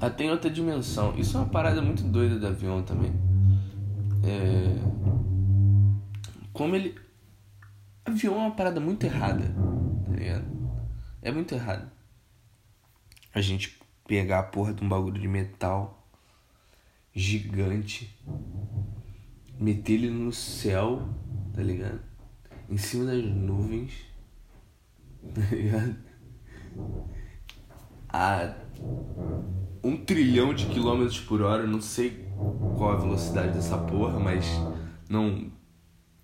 [0.00, 1.18] Até em outra dimensão.
[1.18, 3.12] Isso é uma parada muito doida do avião também.
[4.22, 4.76] É...
[6.52, 6.94] Como ele.
[8.04, 9.52] Avião é uma parada muito errada,
[10.04, 10.44] tá ligado?
[11.22, 11.90] É muito errado.
[13.36, 16.08] A gente pegar a porra de um bagulho de metal
[17.14, 18.18] gigante,
[19.60, 21.06] meter ele no céu,
[21.52, 22.00] tá ligado?
[22.66, 23.92] Em cima das nuvens,
[25.34, 25.96] tá ligado?
[28.08, 28.56] A
[29.84, 32.26] um trilhão de quilômetros por hora, não sei
[32.78, 34.46] qual a velocidade dessa porra, mas
[35.10, 35.52] não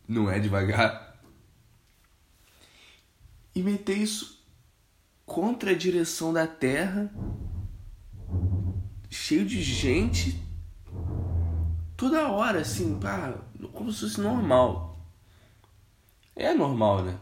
[0.08, 1.20] não é devagar.
[3.54, 4.41] E meter isso
[5.32, 7.10] contra a direção da Terra
[9.08, 10.38] cheio de gente
[11.96, 13.40] toda hora, assim, pá,
[13.72, 15.00] como se fosse normal.
[16.36, 17.18] É normal, né?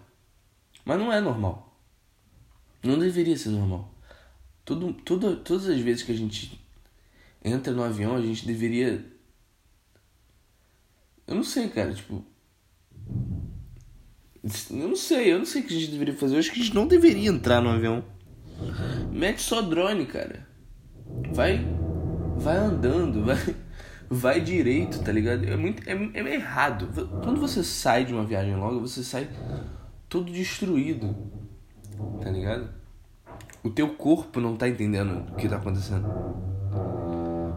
[0.84, 1.80] Mas não é normal.
[2.82, 3.94] Não deveria ser normal.
[4.64, 6.60] Tudo, tudo, todas as vezes que a gente
[7.44, 9.04] entra no avião, a gente deveria.
[11.28, 12.24] Eu não sei, cara, tipo.
[14.42, 16.34] Eu não sei, eu não sei o que a gente deveria fazer.
[16.34, 18.04] Eu acho que a gente não deveria entrar no avião.
[19.12, 20.46] Mete só drone, cara.
[21.32, 21.64] Vai
[22.40, 23.56] vai andando, vai,
[24.08, 25.44] vai direito, tá ligado?
[25.44, 26.88] É muito é, é errado.
[27.22, 29.28] Quando você sai de uma viagem longa, você sai
[30.08, 31.14] todo destruído,
[32.20, 32.68] tá ligado?
[33.62, 36.08] O teu corpo não tá entendendo o que tá acontecendo.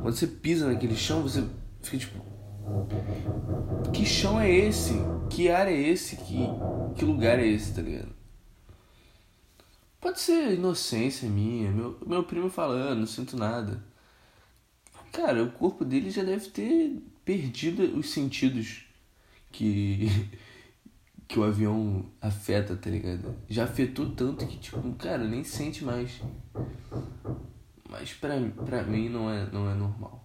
[0.01, 1.43] Quando você pisa naquele chão, você
[1.81, 2.32] fica tipo.
[3.93, 4.93] Que chão é esse?
[5.29, 6.15] Que ar é esse?
[6.17, 6.47] Que,
[6.95, 8.13] que lugar é esse, tá ligado?
[9.99, 13.81] Pode ser inocência minha, meu, meu primo falando, não sinto nada.
[15.11, 18.85] Cara, o corpo dele já deve ter perdido os sentidos
[19.51, 20.09] que
[21.27, 23.35] que o avião afeta, tá ligado?
[23.49, 26.21] Já afetou tanto que, tipo, cara, nem sente mais.
[27.89, 30.22] Mas pra, pra mim não é, não é normal.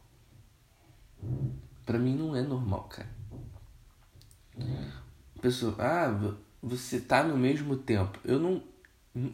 [1.88, 3.09] Pra mim não é normal, cara.
[5.40, 8.18] Pessoa, ah, você tá no mesmo tempo.
[8.27, 8.62] Eu não.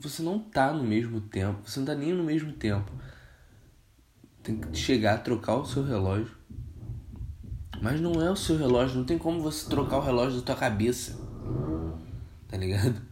[0.01, 1.69] Você não tá no mesmo tempo.
[1.69, 2.93] Você não tá nem no mesmo tempo.
[4.41, 6.31] Tem que chegar a trocar o seu relógio.
[7.83, 8.99] Mas não é o seu relógio.
[8.99, 11.19] Não tem como você trocar o relógio da tua cabeça.
[12.47, 13.03] Tá ligado?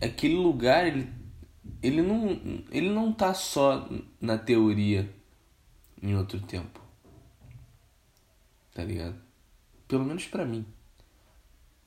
[0.00, 1.06] Aquele lugar, ele,
[1.82, 2.30] ele, não,
[2.70, 3.86] ele não tá só
[4.18, 5.14] na teoria
[6.02, 6.79] em outro tempo.
[8.74, 9.20] Tá ligado?
[9.88, 10.64] Pelo menos para mim.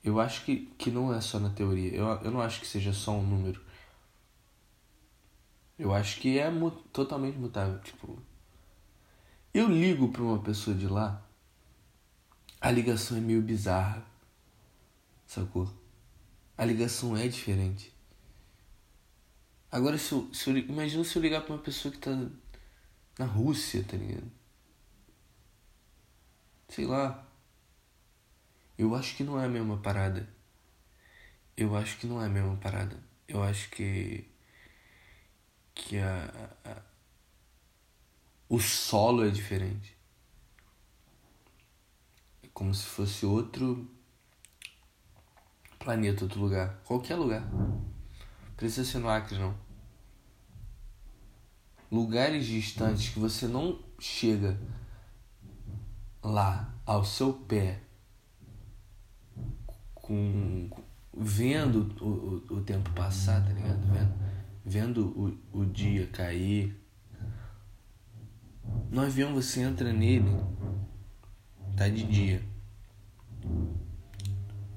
[0.03, 1.93] Eu acho que, que não é só na teoria.
[1.93, 3.61] Eu, eu não acho que seja só um número.
[5.79, 7.79] Eu acho que é mu totalmente mutável.
[7.79, 8.21] Tipo,
[9.53, 11.23] eu ligo pra uma pessoa de lá,
[12.59, 14.05] a ligação é meio bizarra.
[15.25, 15.71] Sacou?
[16.57, 17.93] A ligação é diferente.
[19.71, 22.11] Agora, se eu, se eu, imagina se eu ligar pra uma pessoa que tá
[23.17, 24.31] na Rússia, tá ligado?
[26.73, 27.23] Sei lá.
[28.75, 30.27] Eu acho que não é a mesma parada.
[31.55, 32.97] Eu acho que não é a mesma parada.
[33.27, 34.27] Eu acho que.
[35.75, 36.81] que a, a
[38.49, 39.95] o solo é diferente.
[42.41, 43.87] É como se fosse outro
[45.77, 46.81] planeta, outro lugar.
[46.85, 47.43] Qualquer lugar.
[48.57, 49.55] Precisa ser no Acre, não.
[51.91, 54.57] Lugares distantes que você não chega
[56.23, 57.81] lá ao seu pé
[59.93, 60.69] com,
[61.13, 63.79] vendo o, o, o tempo passar, tá ligado?
[63.85, 64.13] Vendo,
[64.65, 66.79] vendo o, o dia cair.
[68.89, 70.31] No avião você entra nele,
[71.75, 72.43] tá de dia.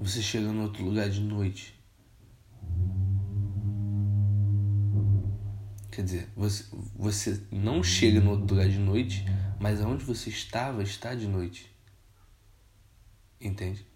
[0.00, 1.75] Você chega no outro lugar de noite.
[5.96, 9.24] Quer dizer, você, você não chega no outro lugar de noite,
[9.58, 11.74] mas aonde você estava está de noite.
[13.40, 13.86] Entende?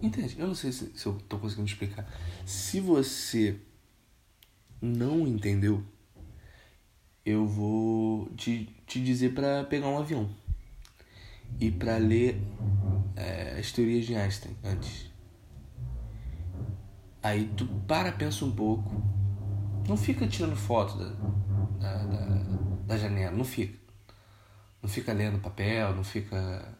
[0.00, 0.36] Entende?
[0.38, 2.10] Eu não sei se, se eu tô conseguindo explicar.
[2.46, 3.60] Se você
[4.80, 5.84] não entendeu,
[7.22, 10.34] eu vou te, te dizer para pegar um avião
[11.60, 12.40] e para ler
[13.14, 15.09] é, as teorias de Einstein antes.
[17.22, 18.90] Aí tu para, pensa um pouco.
[19.86, 21.08] Não fica tirando foto da,
[21.78, 22.26] da, da,
[22.86, 23.78] da janela, não fica.
[24.82, 26.74] Não fica lendo papel, não fica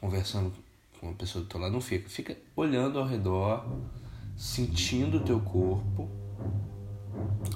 [0.00, 0.52] conversando
[0.98, 2.08] com uma pessoa do teu lado, não fica.
[2.08, 3.64] Fica olhando ao redor,
[4.36, 6.10] sentindo o teu corpo,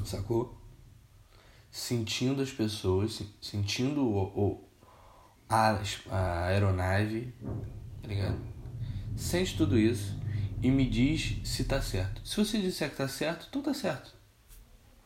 [0.05, 0.57] sacou?
[1.71, 4.69] Sentindo as pessoas, sentindo o, o
[5.49, 5.81] a,
[6.11, 7.35] a aeronave,
[8.03, 8.39] tá ligado?
[9.17, 10.17] Sente tudo isso
[10.63, 12.27] e me diz se tá certo.
[12.27, 14.13] Se você disser que tá certo, então tá certo.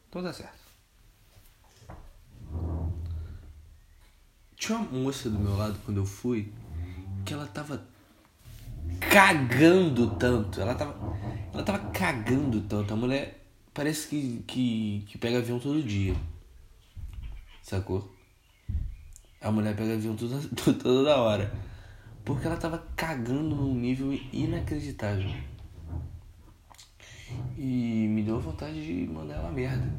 [0.09, 0.62] Então tá certo.
[4.57, 6.53] Tinha uma moça do meu lado quando eu fui
[7.25, 7.85] que ela tava
[9.01, 10.61] cagando tanto.
[10.61, 10.95] Ela tava,
[11.53, 12.93] ela tava cagando tanto.
[12.93, 16.15] A mulher parece que, que, que pega avião todo dia.
[17.62, 18.11] Sacou?
[19.41, 20.41] A mulher pega avião toda,
[20.81, 21.53] toda hora.
[22.25, 25.31] Porque ela tava cagando num nível inacreditável.
[27.57, 29.91] E me deu vontade de mandar ela merda.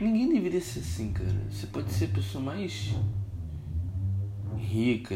[0.00, 1.30] Ninguém deveria ser assim, cara.
[1.50, 2.94] Você pode ser a pessoa mais
[4.56, 5.14] rica,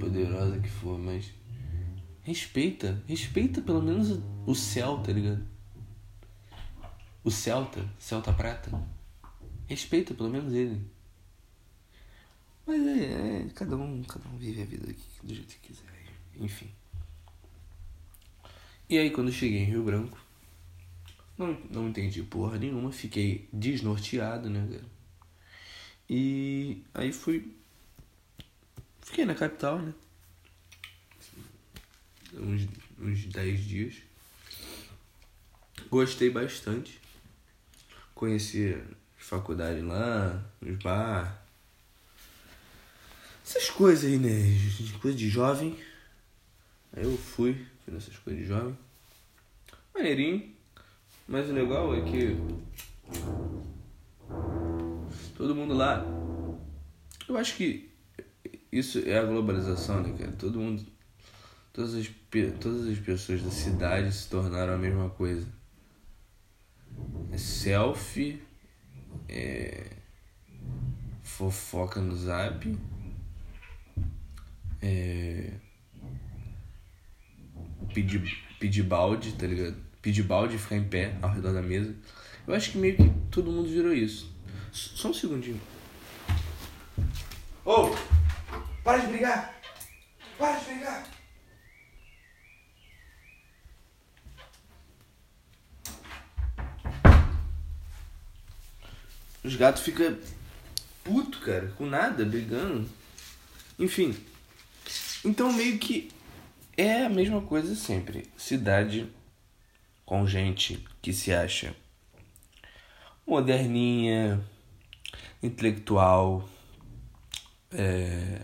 [0.00, 1.32] poderosa que for, mas
[2.22, 5.44] respeita, respeita pelo menos o céu, tá ligado?
[7.22, 8.70] O Celta, Celta Prata.
[9.66, 10.80] Respeita pelo menos ele.
[12.66, 15.84] Mas é, é, cada um, cada um vive a vida do jeito que quiser.
[16.36, 16.70] Enfim.
[18.88, 20.18] E aí quando cheguei em Rio Branco,
[21.36, 24.92] não, não entendi porra nenhuma, fiquei desnorteado, né, cara?
[26.08, 27.52] E aí fui
[29.12, 29.92] Fiquei na capital, né?
[32.32, 32.66] Uns,
[32.98, 33.94] uns 10 dias.
[35.90, 36.98] Gostei bastante.
[38.14, 38.80] Conheci
[39.18, 41.41] faculdade lá, os bar.
[43.44, 44.30] Essas coisas aí, né?
[45.00, 45.76] Coisa de jovem.
[46.92, 48.76] Aí eu fui, fui nessas coisas de jovem.
[49.94, 50.54] Maneirinho.
[51.26, 52.36] Mas o legal é que
[55.36, 56.04] todo mundo lá.
[57.28, 57.90] Eu acho que
[58.70, 60.32] isso é a globalização, né, cara?
[60.32, 60.84] Todo mundo.
[61.72, 62.10] Todas as,
[62.60, 65.46] todas as pessoas da cidade se tornaram a mesma coisa.
[67.30, 68.42] É selfie,
[69.28, 69.90] é
[71.22, 72.78] fofoca no zap,
[74.82, 75.52] é...
[77.94, 78.20] Pedir,
[78.58, 79.76] pedir balde, tá ligado?
[80.00, 81.94] Pedir balde e ficar em pé ao redor da mesa.
[82.46, 84.34] Eu acho que meio que todo mundo virou isso.
[84.72, 85.60] Só um segundinho.
[87.64, 87.86] Ô!
[87.86, 87.96] Oh,
[88.82, 89.54] para de brigar!
[90.36, 91.06] Para de brigar!
[99.44, 100.16] Os gatos ficam
[101.04, 102.88] puto, cara, com nada, brigando.
[103.78, 104.16] Enfim.
[105.24, 106.10] Então meio que
[106.76, 108.26] é a mesma coisa sempre.
[108.36, 109.08] Cidade
[110.04, 111.74] com gente que se acha
[113.26, 114.42] moderninha,
[115.42, 116.48] intelectual,
[117.70, 118.42] é,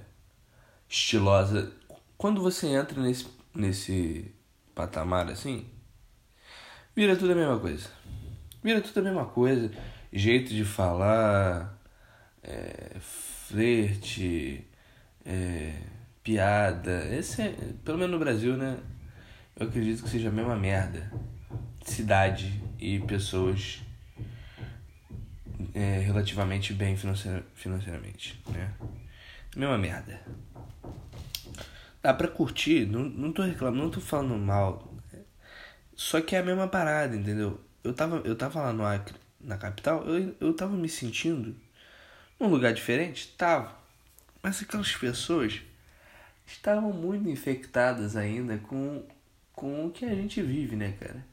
[0.88, 1.72] estilosa.
[2.16, 4.32] Quando você entra nesse, nesse
[4.74, 5.66] patamar assim,
[6.94, 7.90] vira tudo a mesma coisa.
[8.62, 9.70] Vira tudo a mesma coisa.
[10.12, 11.76] Jeito de falar,
[12.42, 14.64] é, flerte,
[15.24, 15.74] é,
[16.28, 17.06] piada.
[17.10, 18.76] Esse é, pelo menos no Brasil, né?
[19.56, 21.10] Eu acredito que seja a mesma merda.
[21.80, 23.80] Cidade e pessoas
[25.74, 28.74] é, relativamente bem financeira, financeiramente, né?
[29.56, 30.20] Mesma merda.
[32.02, 34.94] Dá pra curtir, não, não tô reclamando, não tô falando mal.
[35.96, 37.58] Só que é a mesma parada, entendeu?
[37.82, 41.56] Eu tava, eu tava lá no Acre, na capital, eu, eu tava me sentindo
[42.38, 43.34] num lugar diferente?
[43.38, 43.74] Tava.
[44.42, 45.62] Mas aquelas pessoas
[46.48, 49.04] estavam muito infectadas ainda com,
[49.52, 51.24] com o que a gente vive, né, cara?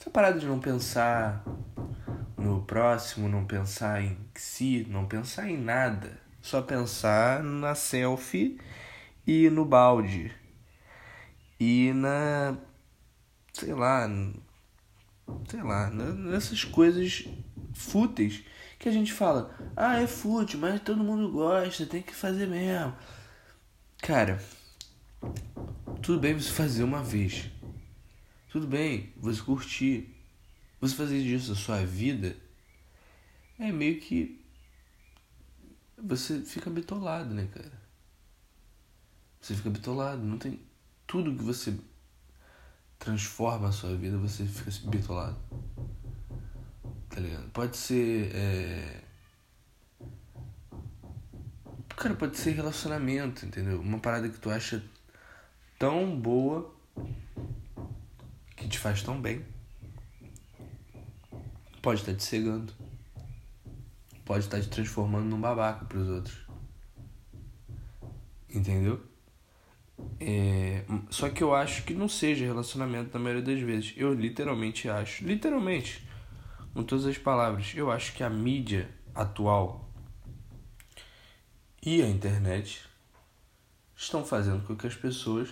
[0.00, 1.44] Essa parada de não pensar
[2.36, 6.18] no próximo, não pensar em si, não pensar em nada.
[6.40, 8.58] Só pensar na selfie
[9.26, 10.32] e no balde.
[11.58, 12.56] E na.
[13.52, 14.08] sei lá.
[15.46, 17.28] sei lá, nessas coisas
[17.74, 18.42] fúteis
[18.78, 22.96] que a gente fala, ah, é fútil, mas todo mundo gosta, tem que fazer mesmo.
[24.02, 24.42] Cara,
[26.02, 27.50] tudo bem você fazer uma vez.
[28.50, 30.16] Tudo bem você curtir.
[30.80, 32.34] Você fazer disso a sua vida
[33.58, 34.42] é meio que.
[36.02, 37.80] Você fica bitolado, né, cara?
[39.40, 40.22] Você fica bitolado.
[40.22, 40.58] Não tem.
[41.06, 41.78] Tudo que você
[42.98, 45.38] transforma a sua vida, você fica bitolado.
[47.10, 47.50] Tá ligado?
[47.50, 48.34] Pode ser.
[48.34, 49.09] É...
[52.00, 53.78] Cara, pode ser relacionamento, entendeu?
[53.78, 54.82] Uma parada que tu acha
[55.78, 56.74] tão boa
[58.56, 59.44] que te faz tão bem.
[61.82, 62.72] Pode estar te cegando.
[64.24, 66.38] Pode estar te transformando num babaca pros outros.
[68.48, 68.98] Entendeu?
[70.18, 73.92] É, só que eu acho que não seja relacionamento na maioria das vezes.
[73.94, 75.22] Eu literalmente acho.
[75.22, 76.08] Literalmente
[76.72, 77.74] com todas as palavras.
[77.74, 79.89] Eu acho que a mídia atual
[81.82, 82.86] e a internet
[83.96, 85.48] estão fazendo com que as pessoas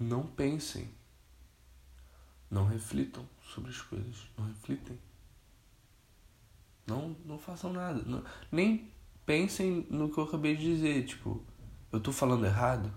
[0.00, 0.88] não pensem,
[2.50, 4.98] não reflitam sobre as coisas, não reflitem.
[6.86, 8.02] Não, não façam nada.
[8.04, 8.90] Não, nem
[9.24, 11.04] pensem no que eu acabei de dizer.
[11.04, 11.42] Tipo,
[11.92, 12.92] eu tô falando errado?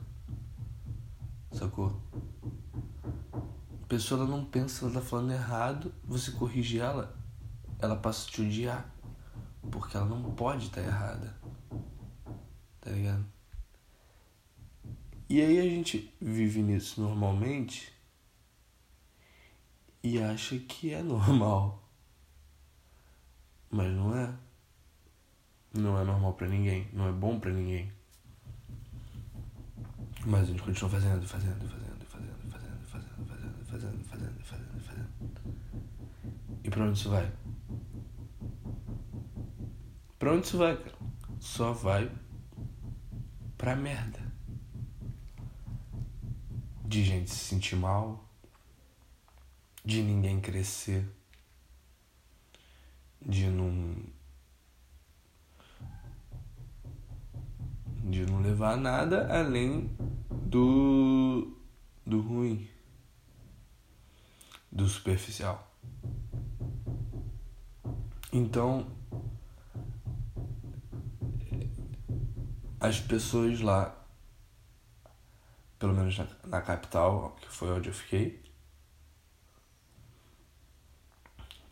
[1.52, 2.02] Sacou?
[3.84, 7.16] A pessoa ela não pensa, ela tá falando errado, você corrige ela,
[7.78, 8.90] ela passa a te odiar.
[9.72, 11.36] Porque ela não pode estar tá errada.
[12.86, 13.26] Tá ligado?
[15.28, 17.92] E aí a gente vive nisso normalmente
[20.04, 21.84] e acha que é normal.
[23.72, 24.32] Mas não é.
[25.74, 27.92] Não é normal para ninguém, não é bom para ninguém.
[30.24, 31.96] Mas a gente continua fazendo, fazendo, fazendo.
[36.64, 37.32] E pra onde isso vai?
[40.20, 40.96] Pra onde isso vai, cara?
[41.40, 42.10] Só vai
[43.66, 44.20] pra merda.
[46.84, 48.24] De gente se sentir mal,
[49.84, 51.04] de ninguém crescer,
[53.20, 54.06] de não.
[58.04, 59.90] de não levar nada além
[60.30, 61.58] do.
[62.06, 62.70] do ruim,
[64.72, 65.76] do superficial.
[68.32, 68.86] Então,
[72.80, 73.96] as pessoas lá,
[75.80, 78.44] pelo menos na, na capital, que foi onde eu fiquei,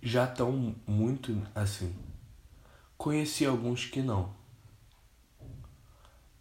[0.01, 1.95] já estão muito assim.
[2.97, 4.33] Conheci alguns que não,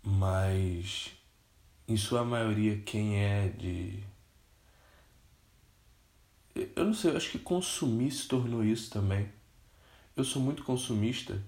[0.02, 1.12] mas
[1.86, 4.02] em sua maioria quem é de
[6.54, 9.28] eu não sei, eu acho que consumir se tornou isso também
[10.14, 11.42] eu sou muito consumista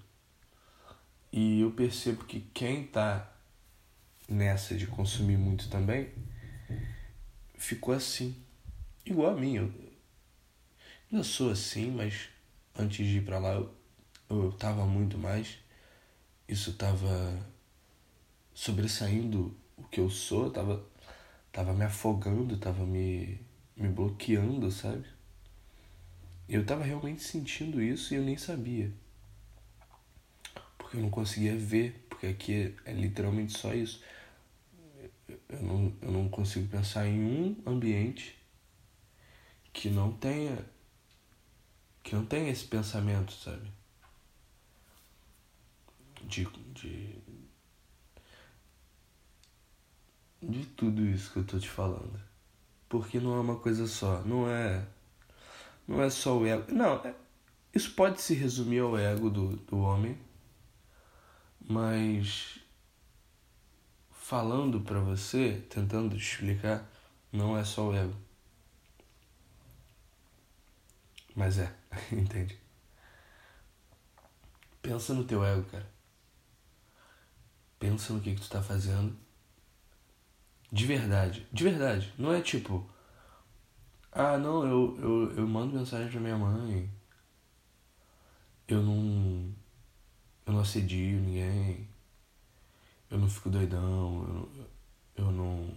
[1.35, 3.29] e eu percebo que quem tá
[4.25, 6.13] nessa de consumir muito também
[7.57, 8.33] ficou assim,
[9.05, 9.57] igual a mim.
[9.57, 9.73] Eu
[11.11, 12.29] ainda sou assim, mas
[12.73, 13.75] antes de ir para lá eu,
[14.29, 15.57] eu tava muito mais.
[16.47, 17.37] Isso tava
[18.53, 20.87] sobressaindo o que eu sou, tava,
[21.51, 23.41] tava me afogando, tava me,
[23.75, 25.05] me bloqueando, sabe?
[26.47, 28.89] Eu tava realmente sentindo isso e eu nem sabia.
[30.85, 34.03] Porque eu não conseguia ver, porque aqui é, é literalmente só isso.
[35.49, 38.37] Eu não, eu não consigo pensar em um ambiente
[39.73, 40.63] que não tenha
[42.03, 43.67] que não tenha esse pensamento, sabe?
[46.21, 47.15] De, de
[50.39, 52.21] de tudo isso que eu tô te falando.
[52.87, 54.85] Porque não é uma coisa só, não é
[55.87, 56.71] não é só o ego.
[56.71, 57.15] Não, é,
[57.73, 60.15] isso pode se resumir ao ego do, do homem,
[61.67, 62.59] mas
[64.11, 66.89] falando para você, tentando te explicar,
[67.31, 68.15] não é só o ego.
[71.35, 71.73] Mas é,
[72.11, 72.57] entende?
[74.81, 75.87] Pensa no teu ego, cara.
[77.79, 79.15] Pensa no que, que tu tá fazendo.
[80.71, 81.47] De verdade.
[81.51, 82.13] De verdade.
[82.17, 82.89] Não é tipo.
[84.11, 86.89] Ah, não, eu, eu, eu mando mensagem pra minha mãe.
[88.67, 89.53] Eu não.
[90.45, 91.87] Eu não assedio ninguém.
[93.09, 94.49] Eu não fico doidão.
[95.15, 95.69] Eu, eu não.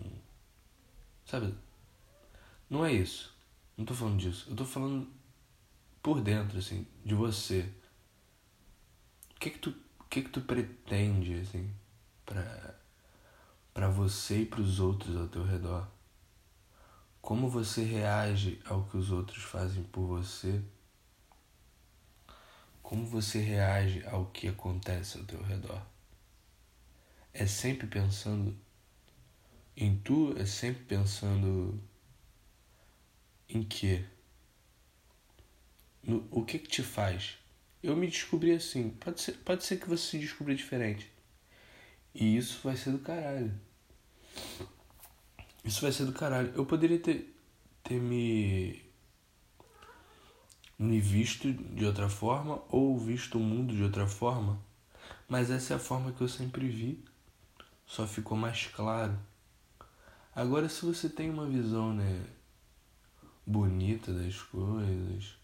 [1.25, 1.55] Sabe?
[2.69, 3.35] Não é isso.
[3.77, 4.47] Não tô falando disso.
[4.51, 5.09] Eu tô falando
[6.03, 7.69] por dentro, assim, de você.
[9.35, 11.71] O que que tu, o que que tu pretende, assim,
[12.27, 12.75] pra,
[13.73, 15.87] pra você e pros outros ao teu redor?
[17.21, 20.62] Como você reage ao que os outros fazem por você?
[22.89, 25.86] Como você reage ao que acontece ao teu redor?
[27.34, 28.57] É sempre pensando
[29.76, 30.34] em tu?
[30.39, 31.78] É sempre pensando
[33.47, 34.07] em quê?
[36.03, 37.36] no, o que que te faz?
[37.82, 38.89] Eu me descobri assim.
[38.89, 41.12] Pode ser, pode ser que você se descubra diferente.
[42.14, 43.53] E isso vai ser do caralho.
[45.62, 46.55] Isso vai ser do caralho.
[46.55, 47.36] Eu poderia ter,
[47.84, 48.82] ter me,
[50.79, 54.59] me visto de outra forma ou visto o mundo de outra forma.
[55.29, 57.05] Mas essa é a forma que eu sempre vi.
[57.87, 59.18] Só ficou mais claro.
[60.35, 62.24] Agora, se você tem uma visão, né,
[63.45, 65.37] bonita das coisas,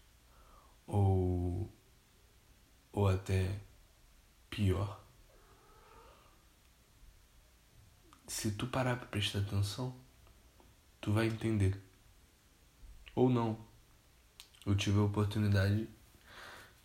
[0.87, 1.69] ou,
[2.93, 3.59] ou até
[4.49, 5.03] pior,
[8.27, 9.95] se tu parar para prestar atenção,
[11.01, 11.81] tu vai entender.
[13.13, 13.57] Ou não.
[14.65, 15.87] Eu tive a oportunidade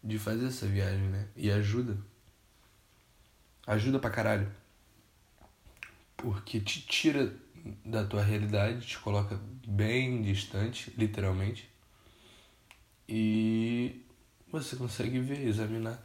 [0.03, 1.29] de fazer essa viagem, né?
[1.37, 1.97] E ajuda.
[3.67, 4.51] Ajuda pra caralho.
[6.17, 7.35] Porque te tira
[7.85, 11.71] da tua realidade, te coloca bem distante, literalmente
[13.13, 14.01] e
[14.49, 16.01] você consegue ver, examinar.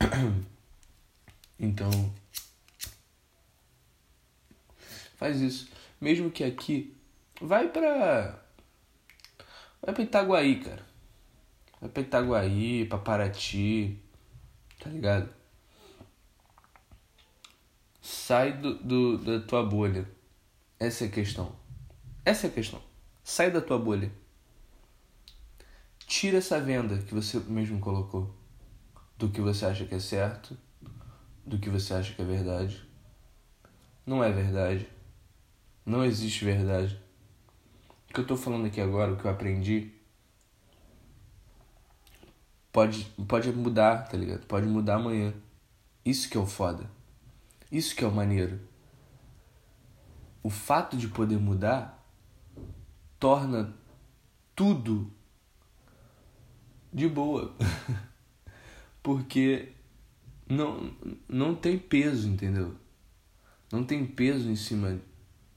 [1.56, 2.12] Então,
[5.16, 5.70] faz isso.
[6.00, 6.96] Mesmo que aqui,
[7.40, 8.43] vai pra.
[9.84, 10.82] Vai pra Itaguaí, cara.
[11.78, 14.00] Vai pra Itaguaí, pra Paraty,
[14.78, 15.28] tá ligado?
[18.00, 20.08] Sai do, do, da tua bolha.
[20.80, 21.54] Essa é a questão.
[22.24, 22.82] Essa é a questão.
[23.22, 24.10] Sai da tua bolha.
[25.98, 28.34] Tira essa venda que você mesmo colocou
[29.18, 30.56] do que você acha que é certo,
[31.44, 32.88] do que você acha que é verdade.
[34.06, 34.88] Não é verdade.
[35.84, 37.03] Não existe verdade.
[38.14, 39.90] Que eu tô falando aqui agora, o que eu aprendi,
[42.72, 44.46] pode, pode mudar, tá ligado?
[44.46, 45.34] Pode mudar amanhã.
[46.04, 46.88] Isso que é o foda.
[47.72, 48.60] Isso que é o maneiro.
[50.44, 52.06] O fato de poder mudar
[53.18, 53.74] torna
[54.54, 55.10] tudo
[56.92, 57.52] de boa.
[59.02, 59.72] Porque
[60.48, 60.94] não,
[61.28, 62.76] não tem peso, entendeu?
[63.72, 65.00] Não tem peso em cima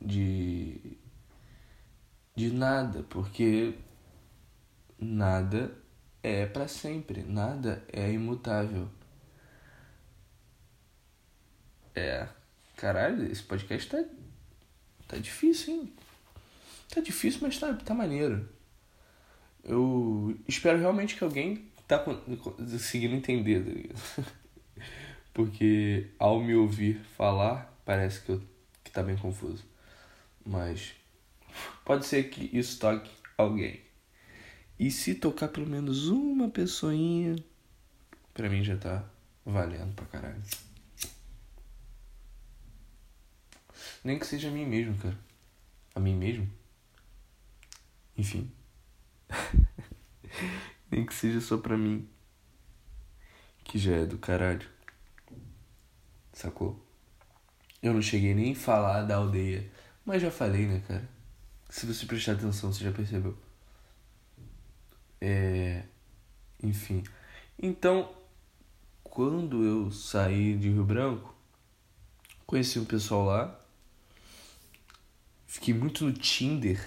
[0.01, 0.97] de
[2.37, 3.73] de nada, porque
[4.99, 5.75] nada
[6.21, 8.87] é para sempre, nada é imutável.
[11.95, 12.27] É,
[12.75, 14.05] caralho, esse podcast tá
[15.07, 15.93] tá difícil, hein?
[16.93, 18.47] Tá difícil, mas tá, tá maneiro.
[19.63, 24.21] Eu espero realmente que alguém tá conseguindo entender, tá
[25.33, 28.43] Porque ao me ouvir falar, parece que, eu,
[28.83, 29.65] que tá bem confuso.
[30.45, 30.93] Mas
[31.85, 33.81] pode ser que isso toque alguém.
[34.79, 37.35] E se tocar pelo menos uma pessoinha,
[38.33, 39.03] pra mim já tá
[39.45, 40.41] valendo pra caralho.
[44.03, 45.17] Nem que seja a mim mesmo, cara.
[45.95, 46.49] A mim mesmo?
[48.17, 48.51] Enfim.
[50.89, 52.07] Nem que seja só pra mim.
[53.63, 54.67] Que já é do caralho.
[56.31, 56.81] Sacou?
[57.81, 59.69] Eu não cheguei nem a falar da aldeia.
[60.05, 61.16] Mas já falei, né, cara?
[61.77, 63.37] Se você prestar atenção, você já percebeu.
[65.21, 65.83] É.
[66.63, 67.03] Enfim.
[67.61, 68.11] Então,
[69.03, 71.35] quando eu saí de Rio Branco,
[72.47, 73.61] conheci um pessoal lá.
[75.45, 76.83] Fiquei muito no Tinder.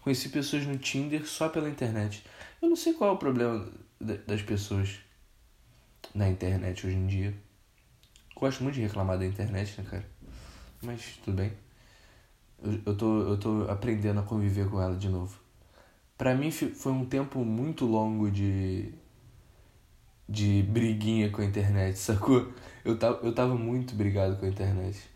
[0.00, 2.26] Conheci pessoas no Tinder só pela internet.
[2.60, 4.98] Eu não sei qual é o problema das pessoas
[6.12, 7.34] na internet hoje em dia.
[8.34, 10.10] Gosto muito de reclamar da internet, né, cara?
[10.82, 11.63] Mas tudo bem.
[12.86, 15.38] Eu, tô, eu tô aprendendo a conviver com ela de novo.
[16.16, 18.94] Pra mim foi um tempo muito longo de.
[20.28, 22.52] de briguinha com a internet, sacou?
[22.84, 25.10] Eu tava, eu tava muito brigado com a internet.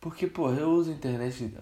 [0.00, 1.54] Porque, porra, eu uso a internet.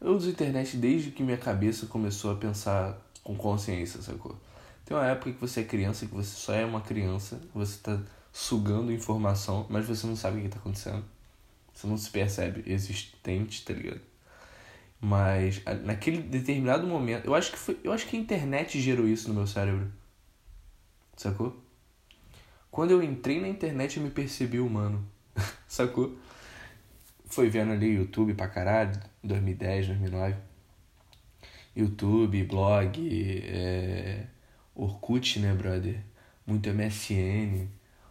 [0.00, 4.36] Eu uso a internet desde que minha cabeça começou a pensar com consciência, sacou?
[4.84, 7.98] Tem uma época que você é criança, que você só é uma criança, você tá
[8.32, 11.02] sugando informação, mas você não sabe o que tá acontecendo.
[11.76, 14.00] Você não se percebe existente, tá ligado?
[14.98, 19.28] Mas naquele determinado momento, eu acho que foi, eu acho que a internet gerou isso
[19.28, 19.92] no meu cérebro.
[21.14, 21.54] Sacou?
[22.70, 25.06] Quando eu entrei na internet, eu me percebi humano.
[25.68, 26.16] Sacou?
[27.26, 30.34] Foi vendo ali YouTube pra caralho, 2010, 2009.
[31.76, 34.24] YouTube, blog, é...
[34.74, 36.00] Orkut, né, brother?
[36.46, 37.68] Muito MSN,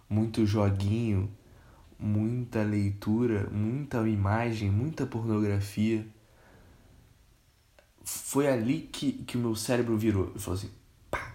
[0.07, 1.36] muito joguinho,
[2.00, 6.06] muita leitura, muita imagem, muita pornografia.
[8.04, 10.32] Foi ali que, que o meu cérebro virou.
[10.36, 10.72] E falou assim:
[11.10, 11.34] pá,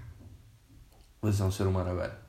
[1.20, 2.20] você é um ser humano agora.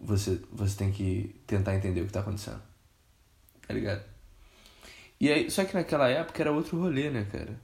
[0.00, 2.62] Você, você tem que tentar entender o que tá acontecendo.
[3.66, 4.04] Tá ligado?
[5.20, 7.60] E aí, só que naquela época era outro rolê, né, cara?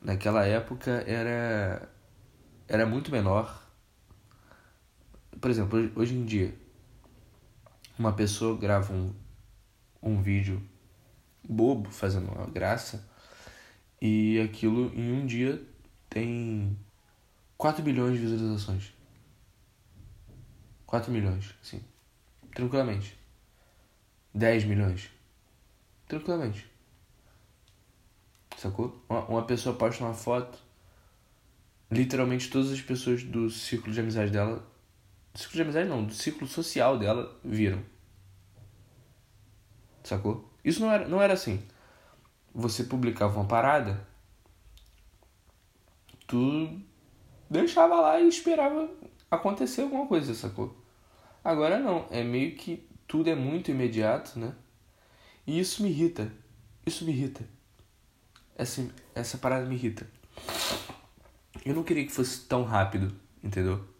[0.00, 1.88] Naquela época era
[2.68, 3.62] era muito menor.
[5.40, 6.54] Por exemplo, hoje em dia,
[7.98, 9.14] uma pessoa grava um,
[10.02, 10.62] um vídeo
[11.48, 13.06] bobo, fazendo uma graça,
[14.00, 15.62] e aquilo em um dia
[16.08, 16.76] tem
[17.56, 18.92] 4 bilhões de visualizações.
[20.86, 21.82] 4 milhões, sim.
[22.54, 23.16] Tranquilamente.
[24.34, 25.10] 10 milhões.
[26.06, 26.70] Tranquilamente.
[28.58, 29.02] Sacou?
[29.08, 30.58] Uma, uma pessoa posta uma foto,
[31.90, 34.66] literalmente todas as pessoas do círculo de amizade dela
[35.32, 37.82] do ciclo de amizade não, do ciclo social dela viram.
[40.04, 40.50] Sacou?
[40.64, 41.62] Isso não era, não era assim.
[42.54, 44.06] Você publicava uma parada,
[46.26, 46.80] tu
[47.48, 48.90] deixava lá e esperava
[49.30, 50.76] acontecer alguma coisa, sacou?
[51.42, 54.54] Agora não, é meio que tudo é muito imediato, né?
[55.46, 56.30] E isso me irrita.
[56.86, 57.44] Isso me irrita.
[58.54, 60.06] Essa, essa parada me irrita.
[61.64, 63.91] Eu não queria que fosse tão rápido, entendeu?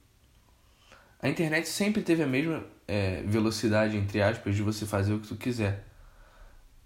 [1.22, 5.28] A internet sempre teve a mesma é, velocidade, entre aspas, de você fazer o que
[5.28, 5.86] tu quiser.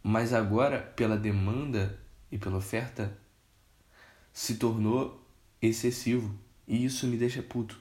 [0.03, 1.99] Mas agora, pela demanda
[2.31, 3.17] e pela oferta,
[4.35, 5.27] se tornou
[5.61, 6.39] excessivo.
[6.69, 7.81] E isso me deixa puto.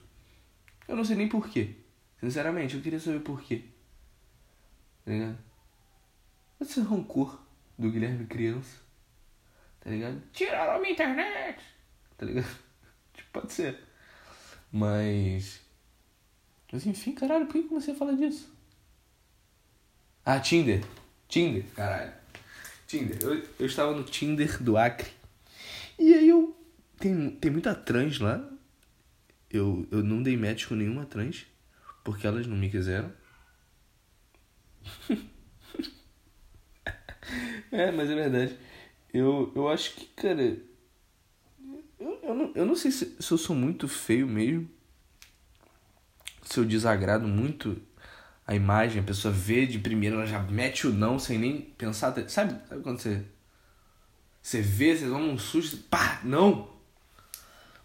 [0.87, 1.75] Eu não sei nem porquê.
[2.21, 3.65] Sinceramente, eu queria saber porquê.
[5.03, 5.37] Tá ligado?
[6.61, 7.37] Esse rancor
[7.77, 8.79] do Guilherme criança.
[9.81, 10.21] Tá ligado?
[10.31, 11.61] Tiraram a minha internet!
[12.17, 12.47] Tá ligado?
[13.13, 13.79] Tipo, pode ser.
[14.71, 15.64] Mas
[16.75, 18.53] mas enfim, caralho, por que comecei a falar disso?
[20.25, 20.83] Ah, Tinder.
[21.25, 22.11] Tinder, caralho.
[22.85, 23.17] Tinder.
[23.21, 25.09] Eu, eu estava no Tinder do Acre.
[25.97, 26.53] E aí eu.
[26.99, 28.45] Tem, tem muita trans lá.
[29.49, 31.45] Eu, eu não dei match com nenhuma trans.
[32.03, 33.09] Porque elas não me quiseram.
[37.71, 38.59] é, mas é verdade.
[39.13, 40.41] Eu, eu acho que, cara.
[41.97, 44.74] Eu, eu, não, eu não sei se, se eu sou muito feio mesmo
[46.45, 47.81] se eu desagrado muito
[48.47, 52.13] a imagem, a pessoa vê de primeira, ela já mete o não sem nem pensar.
[52.29, 52.31] Sabe,
[52.67, 53.25] sabe quando você.
[54.41, 56.69] Você vê, você toma um susto, pá, não!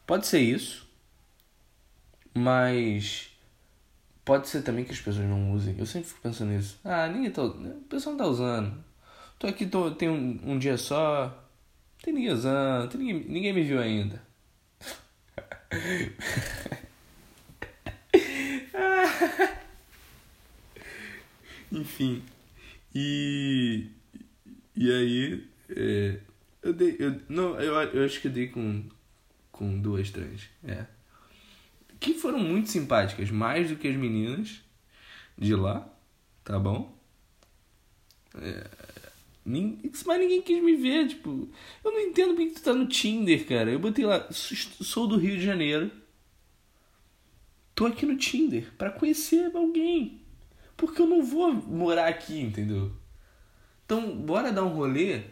[0.06, 0.86] Pode ser isso,
[2.34, 3.30] mas
[4.24, 5.74] pode ser também que as pessoas não usem.
[5.78, 6.78] Eu sempre fico pensando nisso.
[6.84, 7.42] Ah, ninguém tá.
[7.44, 8.84] O pessoal não tá usando.
[9.38, 11.48] Tô aqui, tô, tem um, um dia só.
[12.02, 14.22] Tem ninguém usando, tem ninguém, ninguém me viu ainda.
[21.72, 22.22] Enfim.
[22.94, 23.86] E.
[24.76, 25.48] E aí.
[25.70, 26.20] É,
[26.62, 26.96] eu dei.
[26.98, 28.84] Eu, não, eu, eu acho que eu dei com.
[29.52, 30.48] Com duas trans.
[30.64, 30.86] É.
[31.98, 34.62] Que foram muito simpáticas, mais do que as meninas
[35.36, 35.86] de lá.
[36.42, 36.98] Tá bom?
[38.34, 38.70] É,
[39.44, 41.48] mas ninguém quis me ver, tipo.
[41.84, 43.70] Eu não entendo porque tu tá no Tinder, cara.
[43.70, 45.90] Eu botei lá, sou do Rio de Janeiro.
[47.74, 50.20] Tô aqui no Tinder para conhecer alguém.
[50.80, 52.90] Porque eu não vou morar aqui, entendeu?
[53.84, 55.24] Então, bora dar um rolê.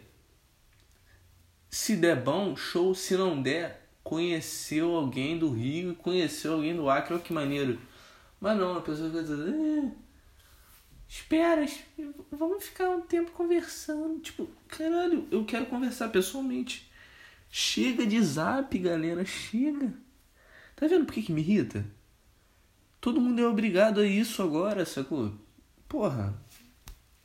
[1.71, 2.93] Se der bom, show.
[2.93, 7.81] Se não der, conheceu alguém do Rio, conheceu alguém do Acre, olha que maneiro.
[8.39, 9.91] Mas não, a pessoa fica dizendo, eh,
[11.07, 11.65] espera,
[12.31, 14.19] vamos ficar um tempo conversando.
[14.19, 16.91] Tipo, caralho, eu quero conversar pessoalmente.
[17.49, 19.95] Chega de zap, galera, chega.
[20.75, 21.83] Tá vendo por que, que me irrita?
[23.01, 25.33] Todo mundo é obrigado a isso agora, sacou?
[25.87, 26.33] Porra,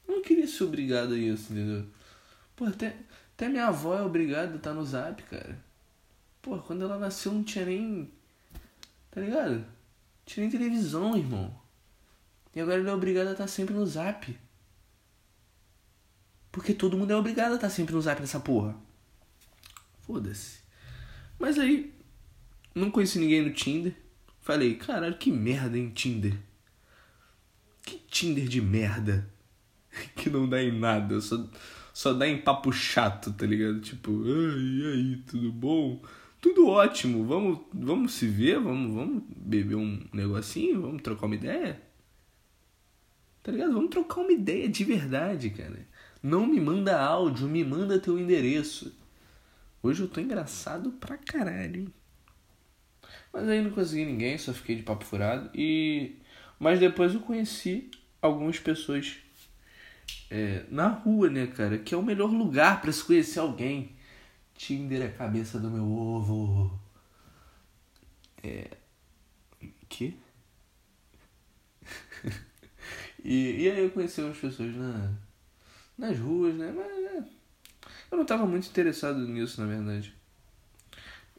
[0.06, 1.86] eu não queria ser obrigado a isso, entendeu?
[2.54, 2.96] Porra, até,
[3.34, 5.58] até minha avó é obrigada a estar no zap, cara.
[6.40, 8.12] Porra, quando ela nasceu não tinha nem.
[9.10, 9.56] Tá ligado?
[9.56, 9.64] Não
[10.24, 11.54] tinha nem televisão, irmão.
[12.54, 14.38] E agora ele é obrigado a estar sempre no zap.
[16.52, 18.76] Porque todo mundo é obrigado a estar sempre no zap nessa porra.
[20.02, 20.58] Foda-se.
[21.38, 21.92] Mas aí,
[22.74, 24.03] não conheci ninguém no Tinder.
[24.44, 26.36] Falei, caralho, que merda, hein, Tinder.
[27.82, 29.26] Que Tinder de merda.
[30.14, 31.48] que não dá em nada, só,
[31.94, 33.80] só dá em papo chato, tá ligado?
[33.80, 36.04] Tipo, e aí, tudo bom?
[36.42, 41.80] Tudo ótimo, vamos, vamos se ver, vamos, vamos beber um negocinho, vamos trocar uma ideia.
[43.42, 43.72] Tá ligado?
[43.72, 45.88] Vamos trocar uma ideia de verdade, cara.
[46.22, 48.94] Não me manda áudio, me manda teu endereço.
[49.82, 51.90] Hoje eu tô engraçado pra caralho?
[53.34, 55.50] Mas aí não consegui ninguém, só fiquei de papo furado.
[55.52, 56.14] E.
[56.56, 57.90] Mas depois eu conheci
[58.22, 59.16] algumas pessoas
[60.30, 61.76] é, na rua, né, cara?
[61.78, 63.96] Que é o melhor lugar para se conhecer alguém.
[64.54, 66.78] Tinder é a cabeça do meu ovo.
[68.40, 68.70] É.
[69.88, 70.16] Que?
[73.24, 75.12] e, e aí eu conheci umas pessoas na,
[75.98, 76.72] nas ruas, né?
[76.72, 77.28] Mas é,
[78.12, 80.14] eu não tava muito interessado nisso, na verdade.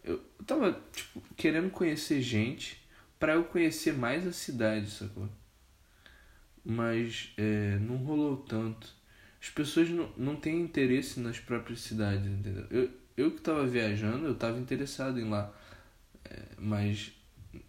[0.05, 2.81] Eu tava, tipo, querendo conhecer gente
[3.19, 5.27] para eu conhecer mais a cidade, sacou?
[6.63, 8.93] Mas é, não rolou tanto.
[9.41, 12.65] As pessoas não, não têm interesse nas próprias cidades, entendeu?
[12.69, 15.51] Eu, eu que tava viajando, eu tava interessado em lá.
[16.23, 17.11] É, mas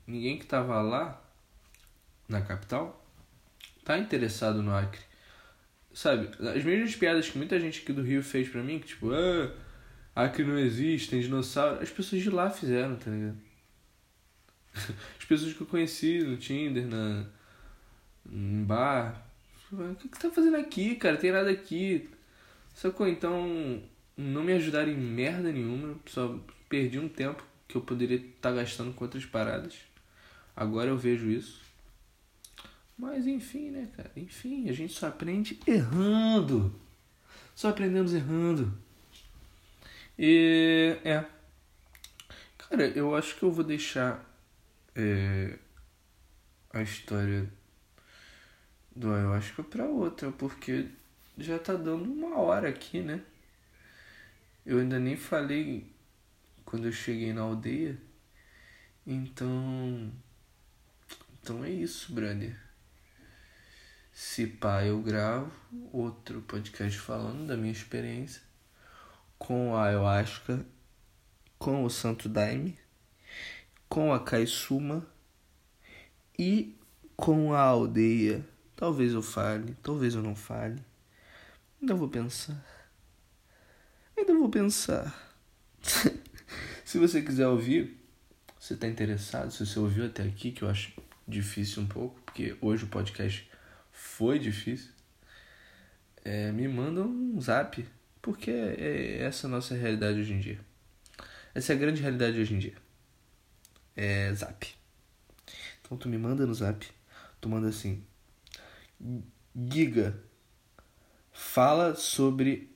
[0.07, 1.22] ninguém que tava lá,
[2.28, 3.05] na capital,
[3.84, 5.01] tá interessado no Acre.
[5.93, 9.11] Sabe, as mesmas piadas que muita gente aqui do Rio fez pra mim, que tipo,
[9.12, 9.55] ah,
[10.16, 11.82] Acre não existe, tem dinossauro.
[11.82, 13.36] As pessoas de lá fizeram, tá ligado?
[15.20, 17.26] As pessoas que eu conheci no Tinder, na,
[18.32, 19.22] em bar.
[19.70, 21.18] O que, que tá fazendo aqui, cara?
[21.18, 22.08] Tem nada aqui.
[22.74, 23.06] Sacou?
[23.06, 23.82] Então,
[24.16, 25.96] não me ajudaram em merda nenhuma.
[26.06, 29.74] Só perdi um tempo que eu poderia estar tá gastando com outras paradas.
[30.56, 31.60] Agora eu vejo isso.
[32.96, 34.10] Mas enfim, né, cara?
[34.16, 36.74] Enfim, a gente só aprende errando.
[37.54, 38.86] Só aprendemos errando.
[40.18, 41.24] E é.
[42.56, 44.24] Cara, eu acho que eu vou deixar
[44.94, 45.58] é,
[46.72, 47.50] a história
[48.94, 50.88] do ayahuasca pra outra, porque
[51.36, 53.22] já tá dando uma hora aqui, né?
[54.64, 55.86] Eu ainda nem falei
[56.64, 57.98] quando eu cheguei na aldeia.
[59.06, 60.10] Então.
[61.40, 62.58] Então é isso, brother.
[64.12, 65.52] Se pá, eu gravo
[65.92, 68.45] outro podcast falando da minha experiência
[69.39, 70.64] com a ayahuasca,
[71.59, 72.78] com o Santo Daime,
[73.89, 75.07] com a Kaisuma
[76.39, 76.76] e
[77.16, 78.45] com a aldeia.
[78.74, 80.82] Talvez eu fale, talvez eu não fale.
[81.80, 82.64] Ainda vou pensar.
[84.16, 85.14] Ainda vou pensar.
[86.84, 87.99] se você quiser ouvir,
[88.59, 90.93] você está interessado, se você ouviu até aqui, que eu acho
[91.26, 93.49] difícil um pouco, porque hoje o podcast
[93.93, 94.91] foi difícil,
[96.24, 97.87] é, me manda um zap
[98.26, 100.58] porque é essa nossa realidade hoje em dia.
[101.54, 102.74] Essa é a grande realidade hoje em dia.
[103.94, 104.66] É zap.
[105.80, 106.84] Então tu me manda no zap,
[107.40, 108.04] tu manda assim:
[109.54, 110.20] Giga,
[111.32, 112.68] fala sobre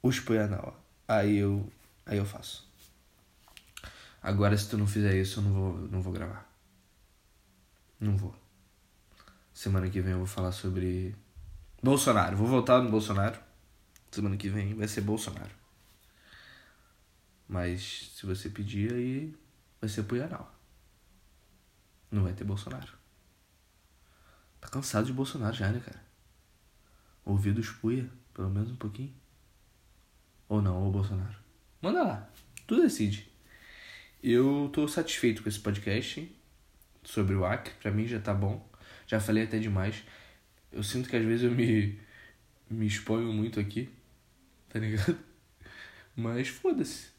[0.00, 0.78] os Poianawa.
[1.08, 1.68] Aí eu,
[2.06, 2.70] aí eu faço.
[4.22, 6.48] Agora se tu não fizer isso, eu não vou, não vou gravar.
[7.98, 8.32] Não vou.
[9.52, 11.16] Semana que vem eu vou falar sobre
[11.82, 12.36] Bolsonaro.
[12.36, 13.42] Vou voltar no Bolsonaro
[14.14, 15.54] semana que vem vai ser Bolsonaro.
[17.48, 19.34] Mas se você pedir aí,
[19.80, 20.52] vai ser Puyanal.
[22.10, 22.92] Não vai ter Bolsonaro.
[24.60, 26.02] Tá cansado de Bolsonaro já, né, cara?
[27.24, 29.14] Ouvidos puia, pelo menos um pouquinho.
[30.48, 31.36] Ou não, ou Bolsonaro.
[31.82, 32.30] Manda lá,
[32.66, 33.30] tu decide.
[34.22, 36.34] Eu tô satisfeito com esse podcast
[37.02, 38.66] sobre o Acre, pra mim já tá bom.
[39.06, 40.02] Já falei até demais.
[40.72, 42.00] Eu sinto que às vezes eu me,
[42.70, 43.92] me exponho muito aqui
[44.74, 45.16] tá ligado?
[46.16, 47.10] Mas foda-se.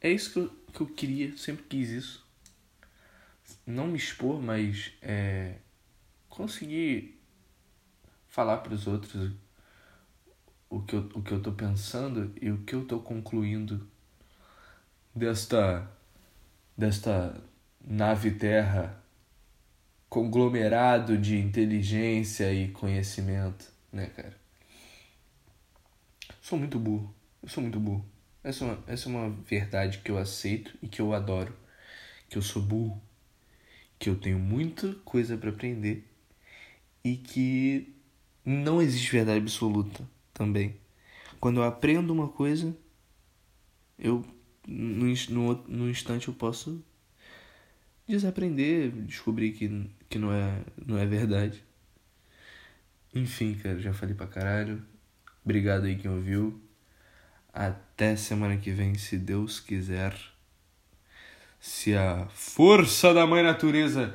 [0.00, 2.24] É isso que eu, que eu queria, sempre quis isso.
[3.66, 5.56] Não me expor, mas é,
[6.28, 7.20] conseguir
[8.28, 9.32] falar para os outros
[10.70, 13.88] o que, eu, o que eu tô pensando e o que eu tô concluindo
[15.14, 15.90] desta
[16.76, 17.40] desta
[17.80, 19.02] nave terra
[20.08, 24.45] conglomerado de inteligência e conhecimento, né, cara?
[26.46, 27.12] Sou muito burro.
[27.42, 28.06] Eu sou muito burro.
[28.44, 31.52] Essa é, uma, essa é uma verdade que eu aceito e que eu adoro.
[32.28, 33.02] Que eu sou burro.
[33.98, 36.08] Que eu tenho muita coisa para aprender.
[37.02, 37.92] E que
[38.44, 40.76] não existe verdade absoluta também.
[41.40, 42.72] Quando eu aprendo uma coisa,
[43.98, 44.24] eu
[44.68, 46.80] no, no, no instante eu posso
[48.06, 51.64] desaprender, descobrir que, que não, é, não é verdade.
[53.12, 54.80] Enfim, cara, já falei pra caralho.
[55.46, 56.60] Obrigado aí quem ouviu.
[57.52, 60.12] Até semana que vem, se Deus quiser.
[61.60, 64.12] Se a força da Mãe Natureza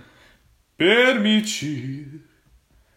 [0.76, 2.22] permitir,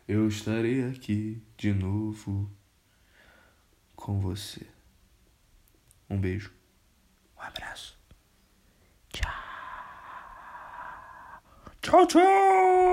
[0.09, 2.51] eu estarei aqui de novo
[3.95, 4.66] com você.
[6.11, 6.53] Um beijo.
[7.39, 7.97] Um abraço.
[9.12, 9.30] Tchau.
[11.80, 12.85] Tchau, tchau.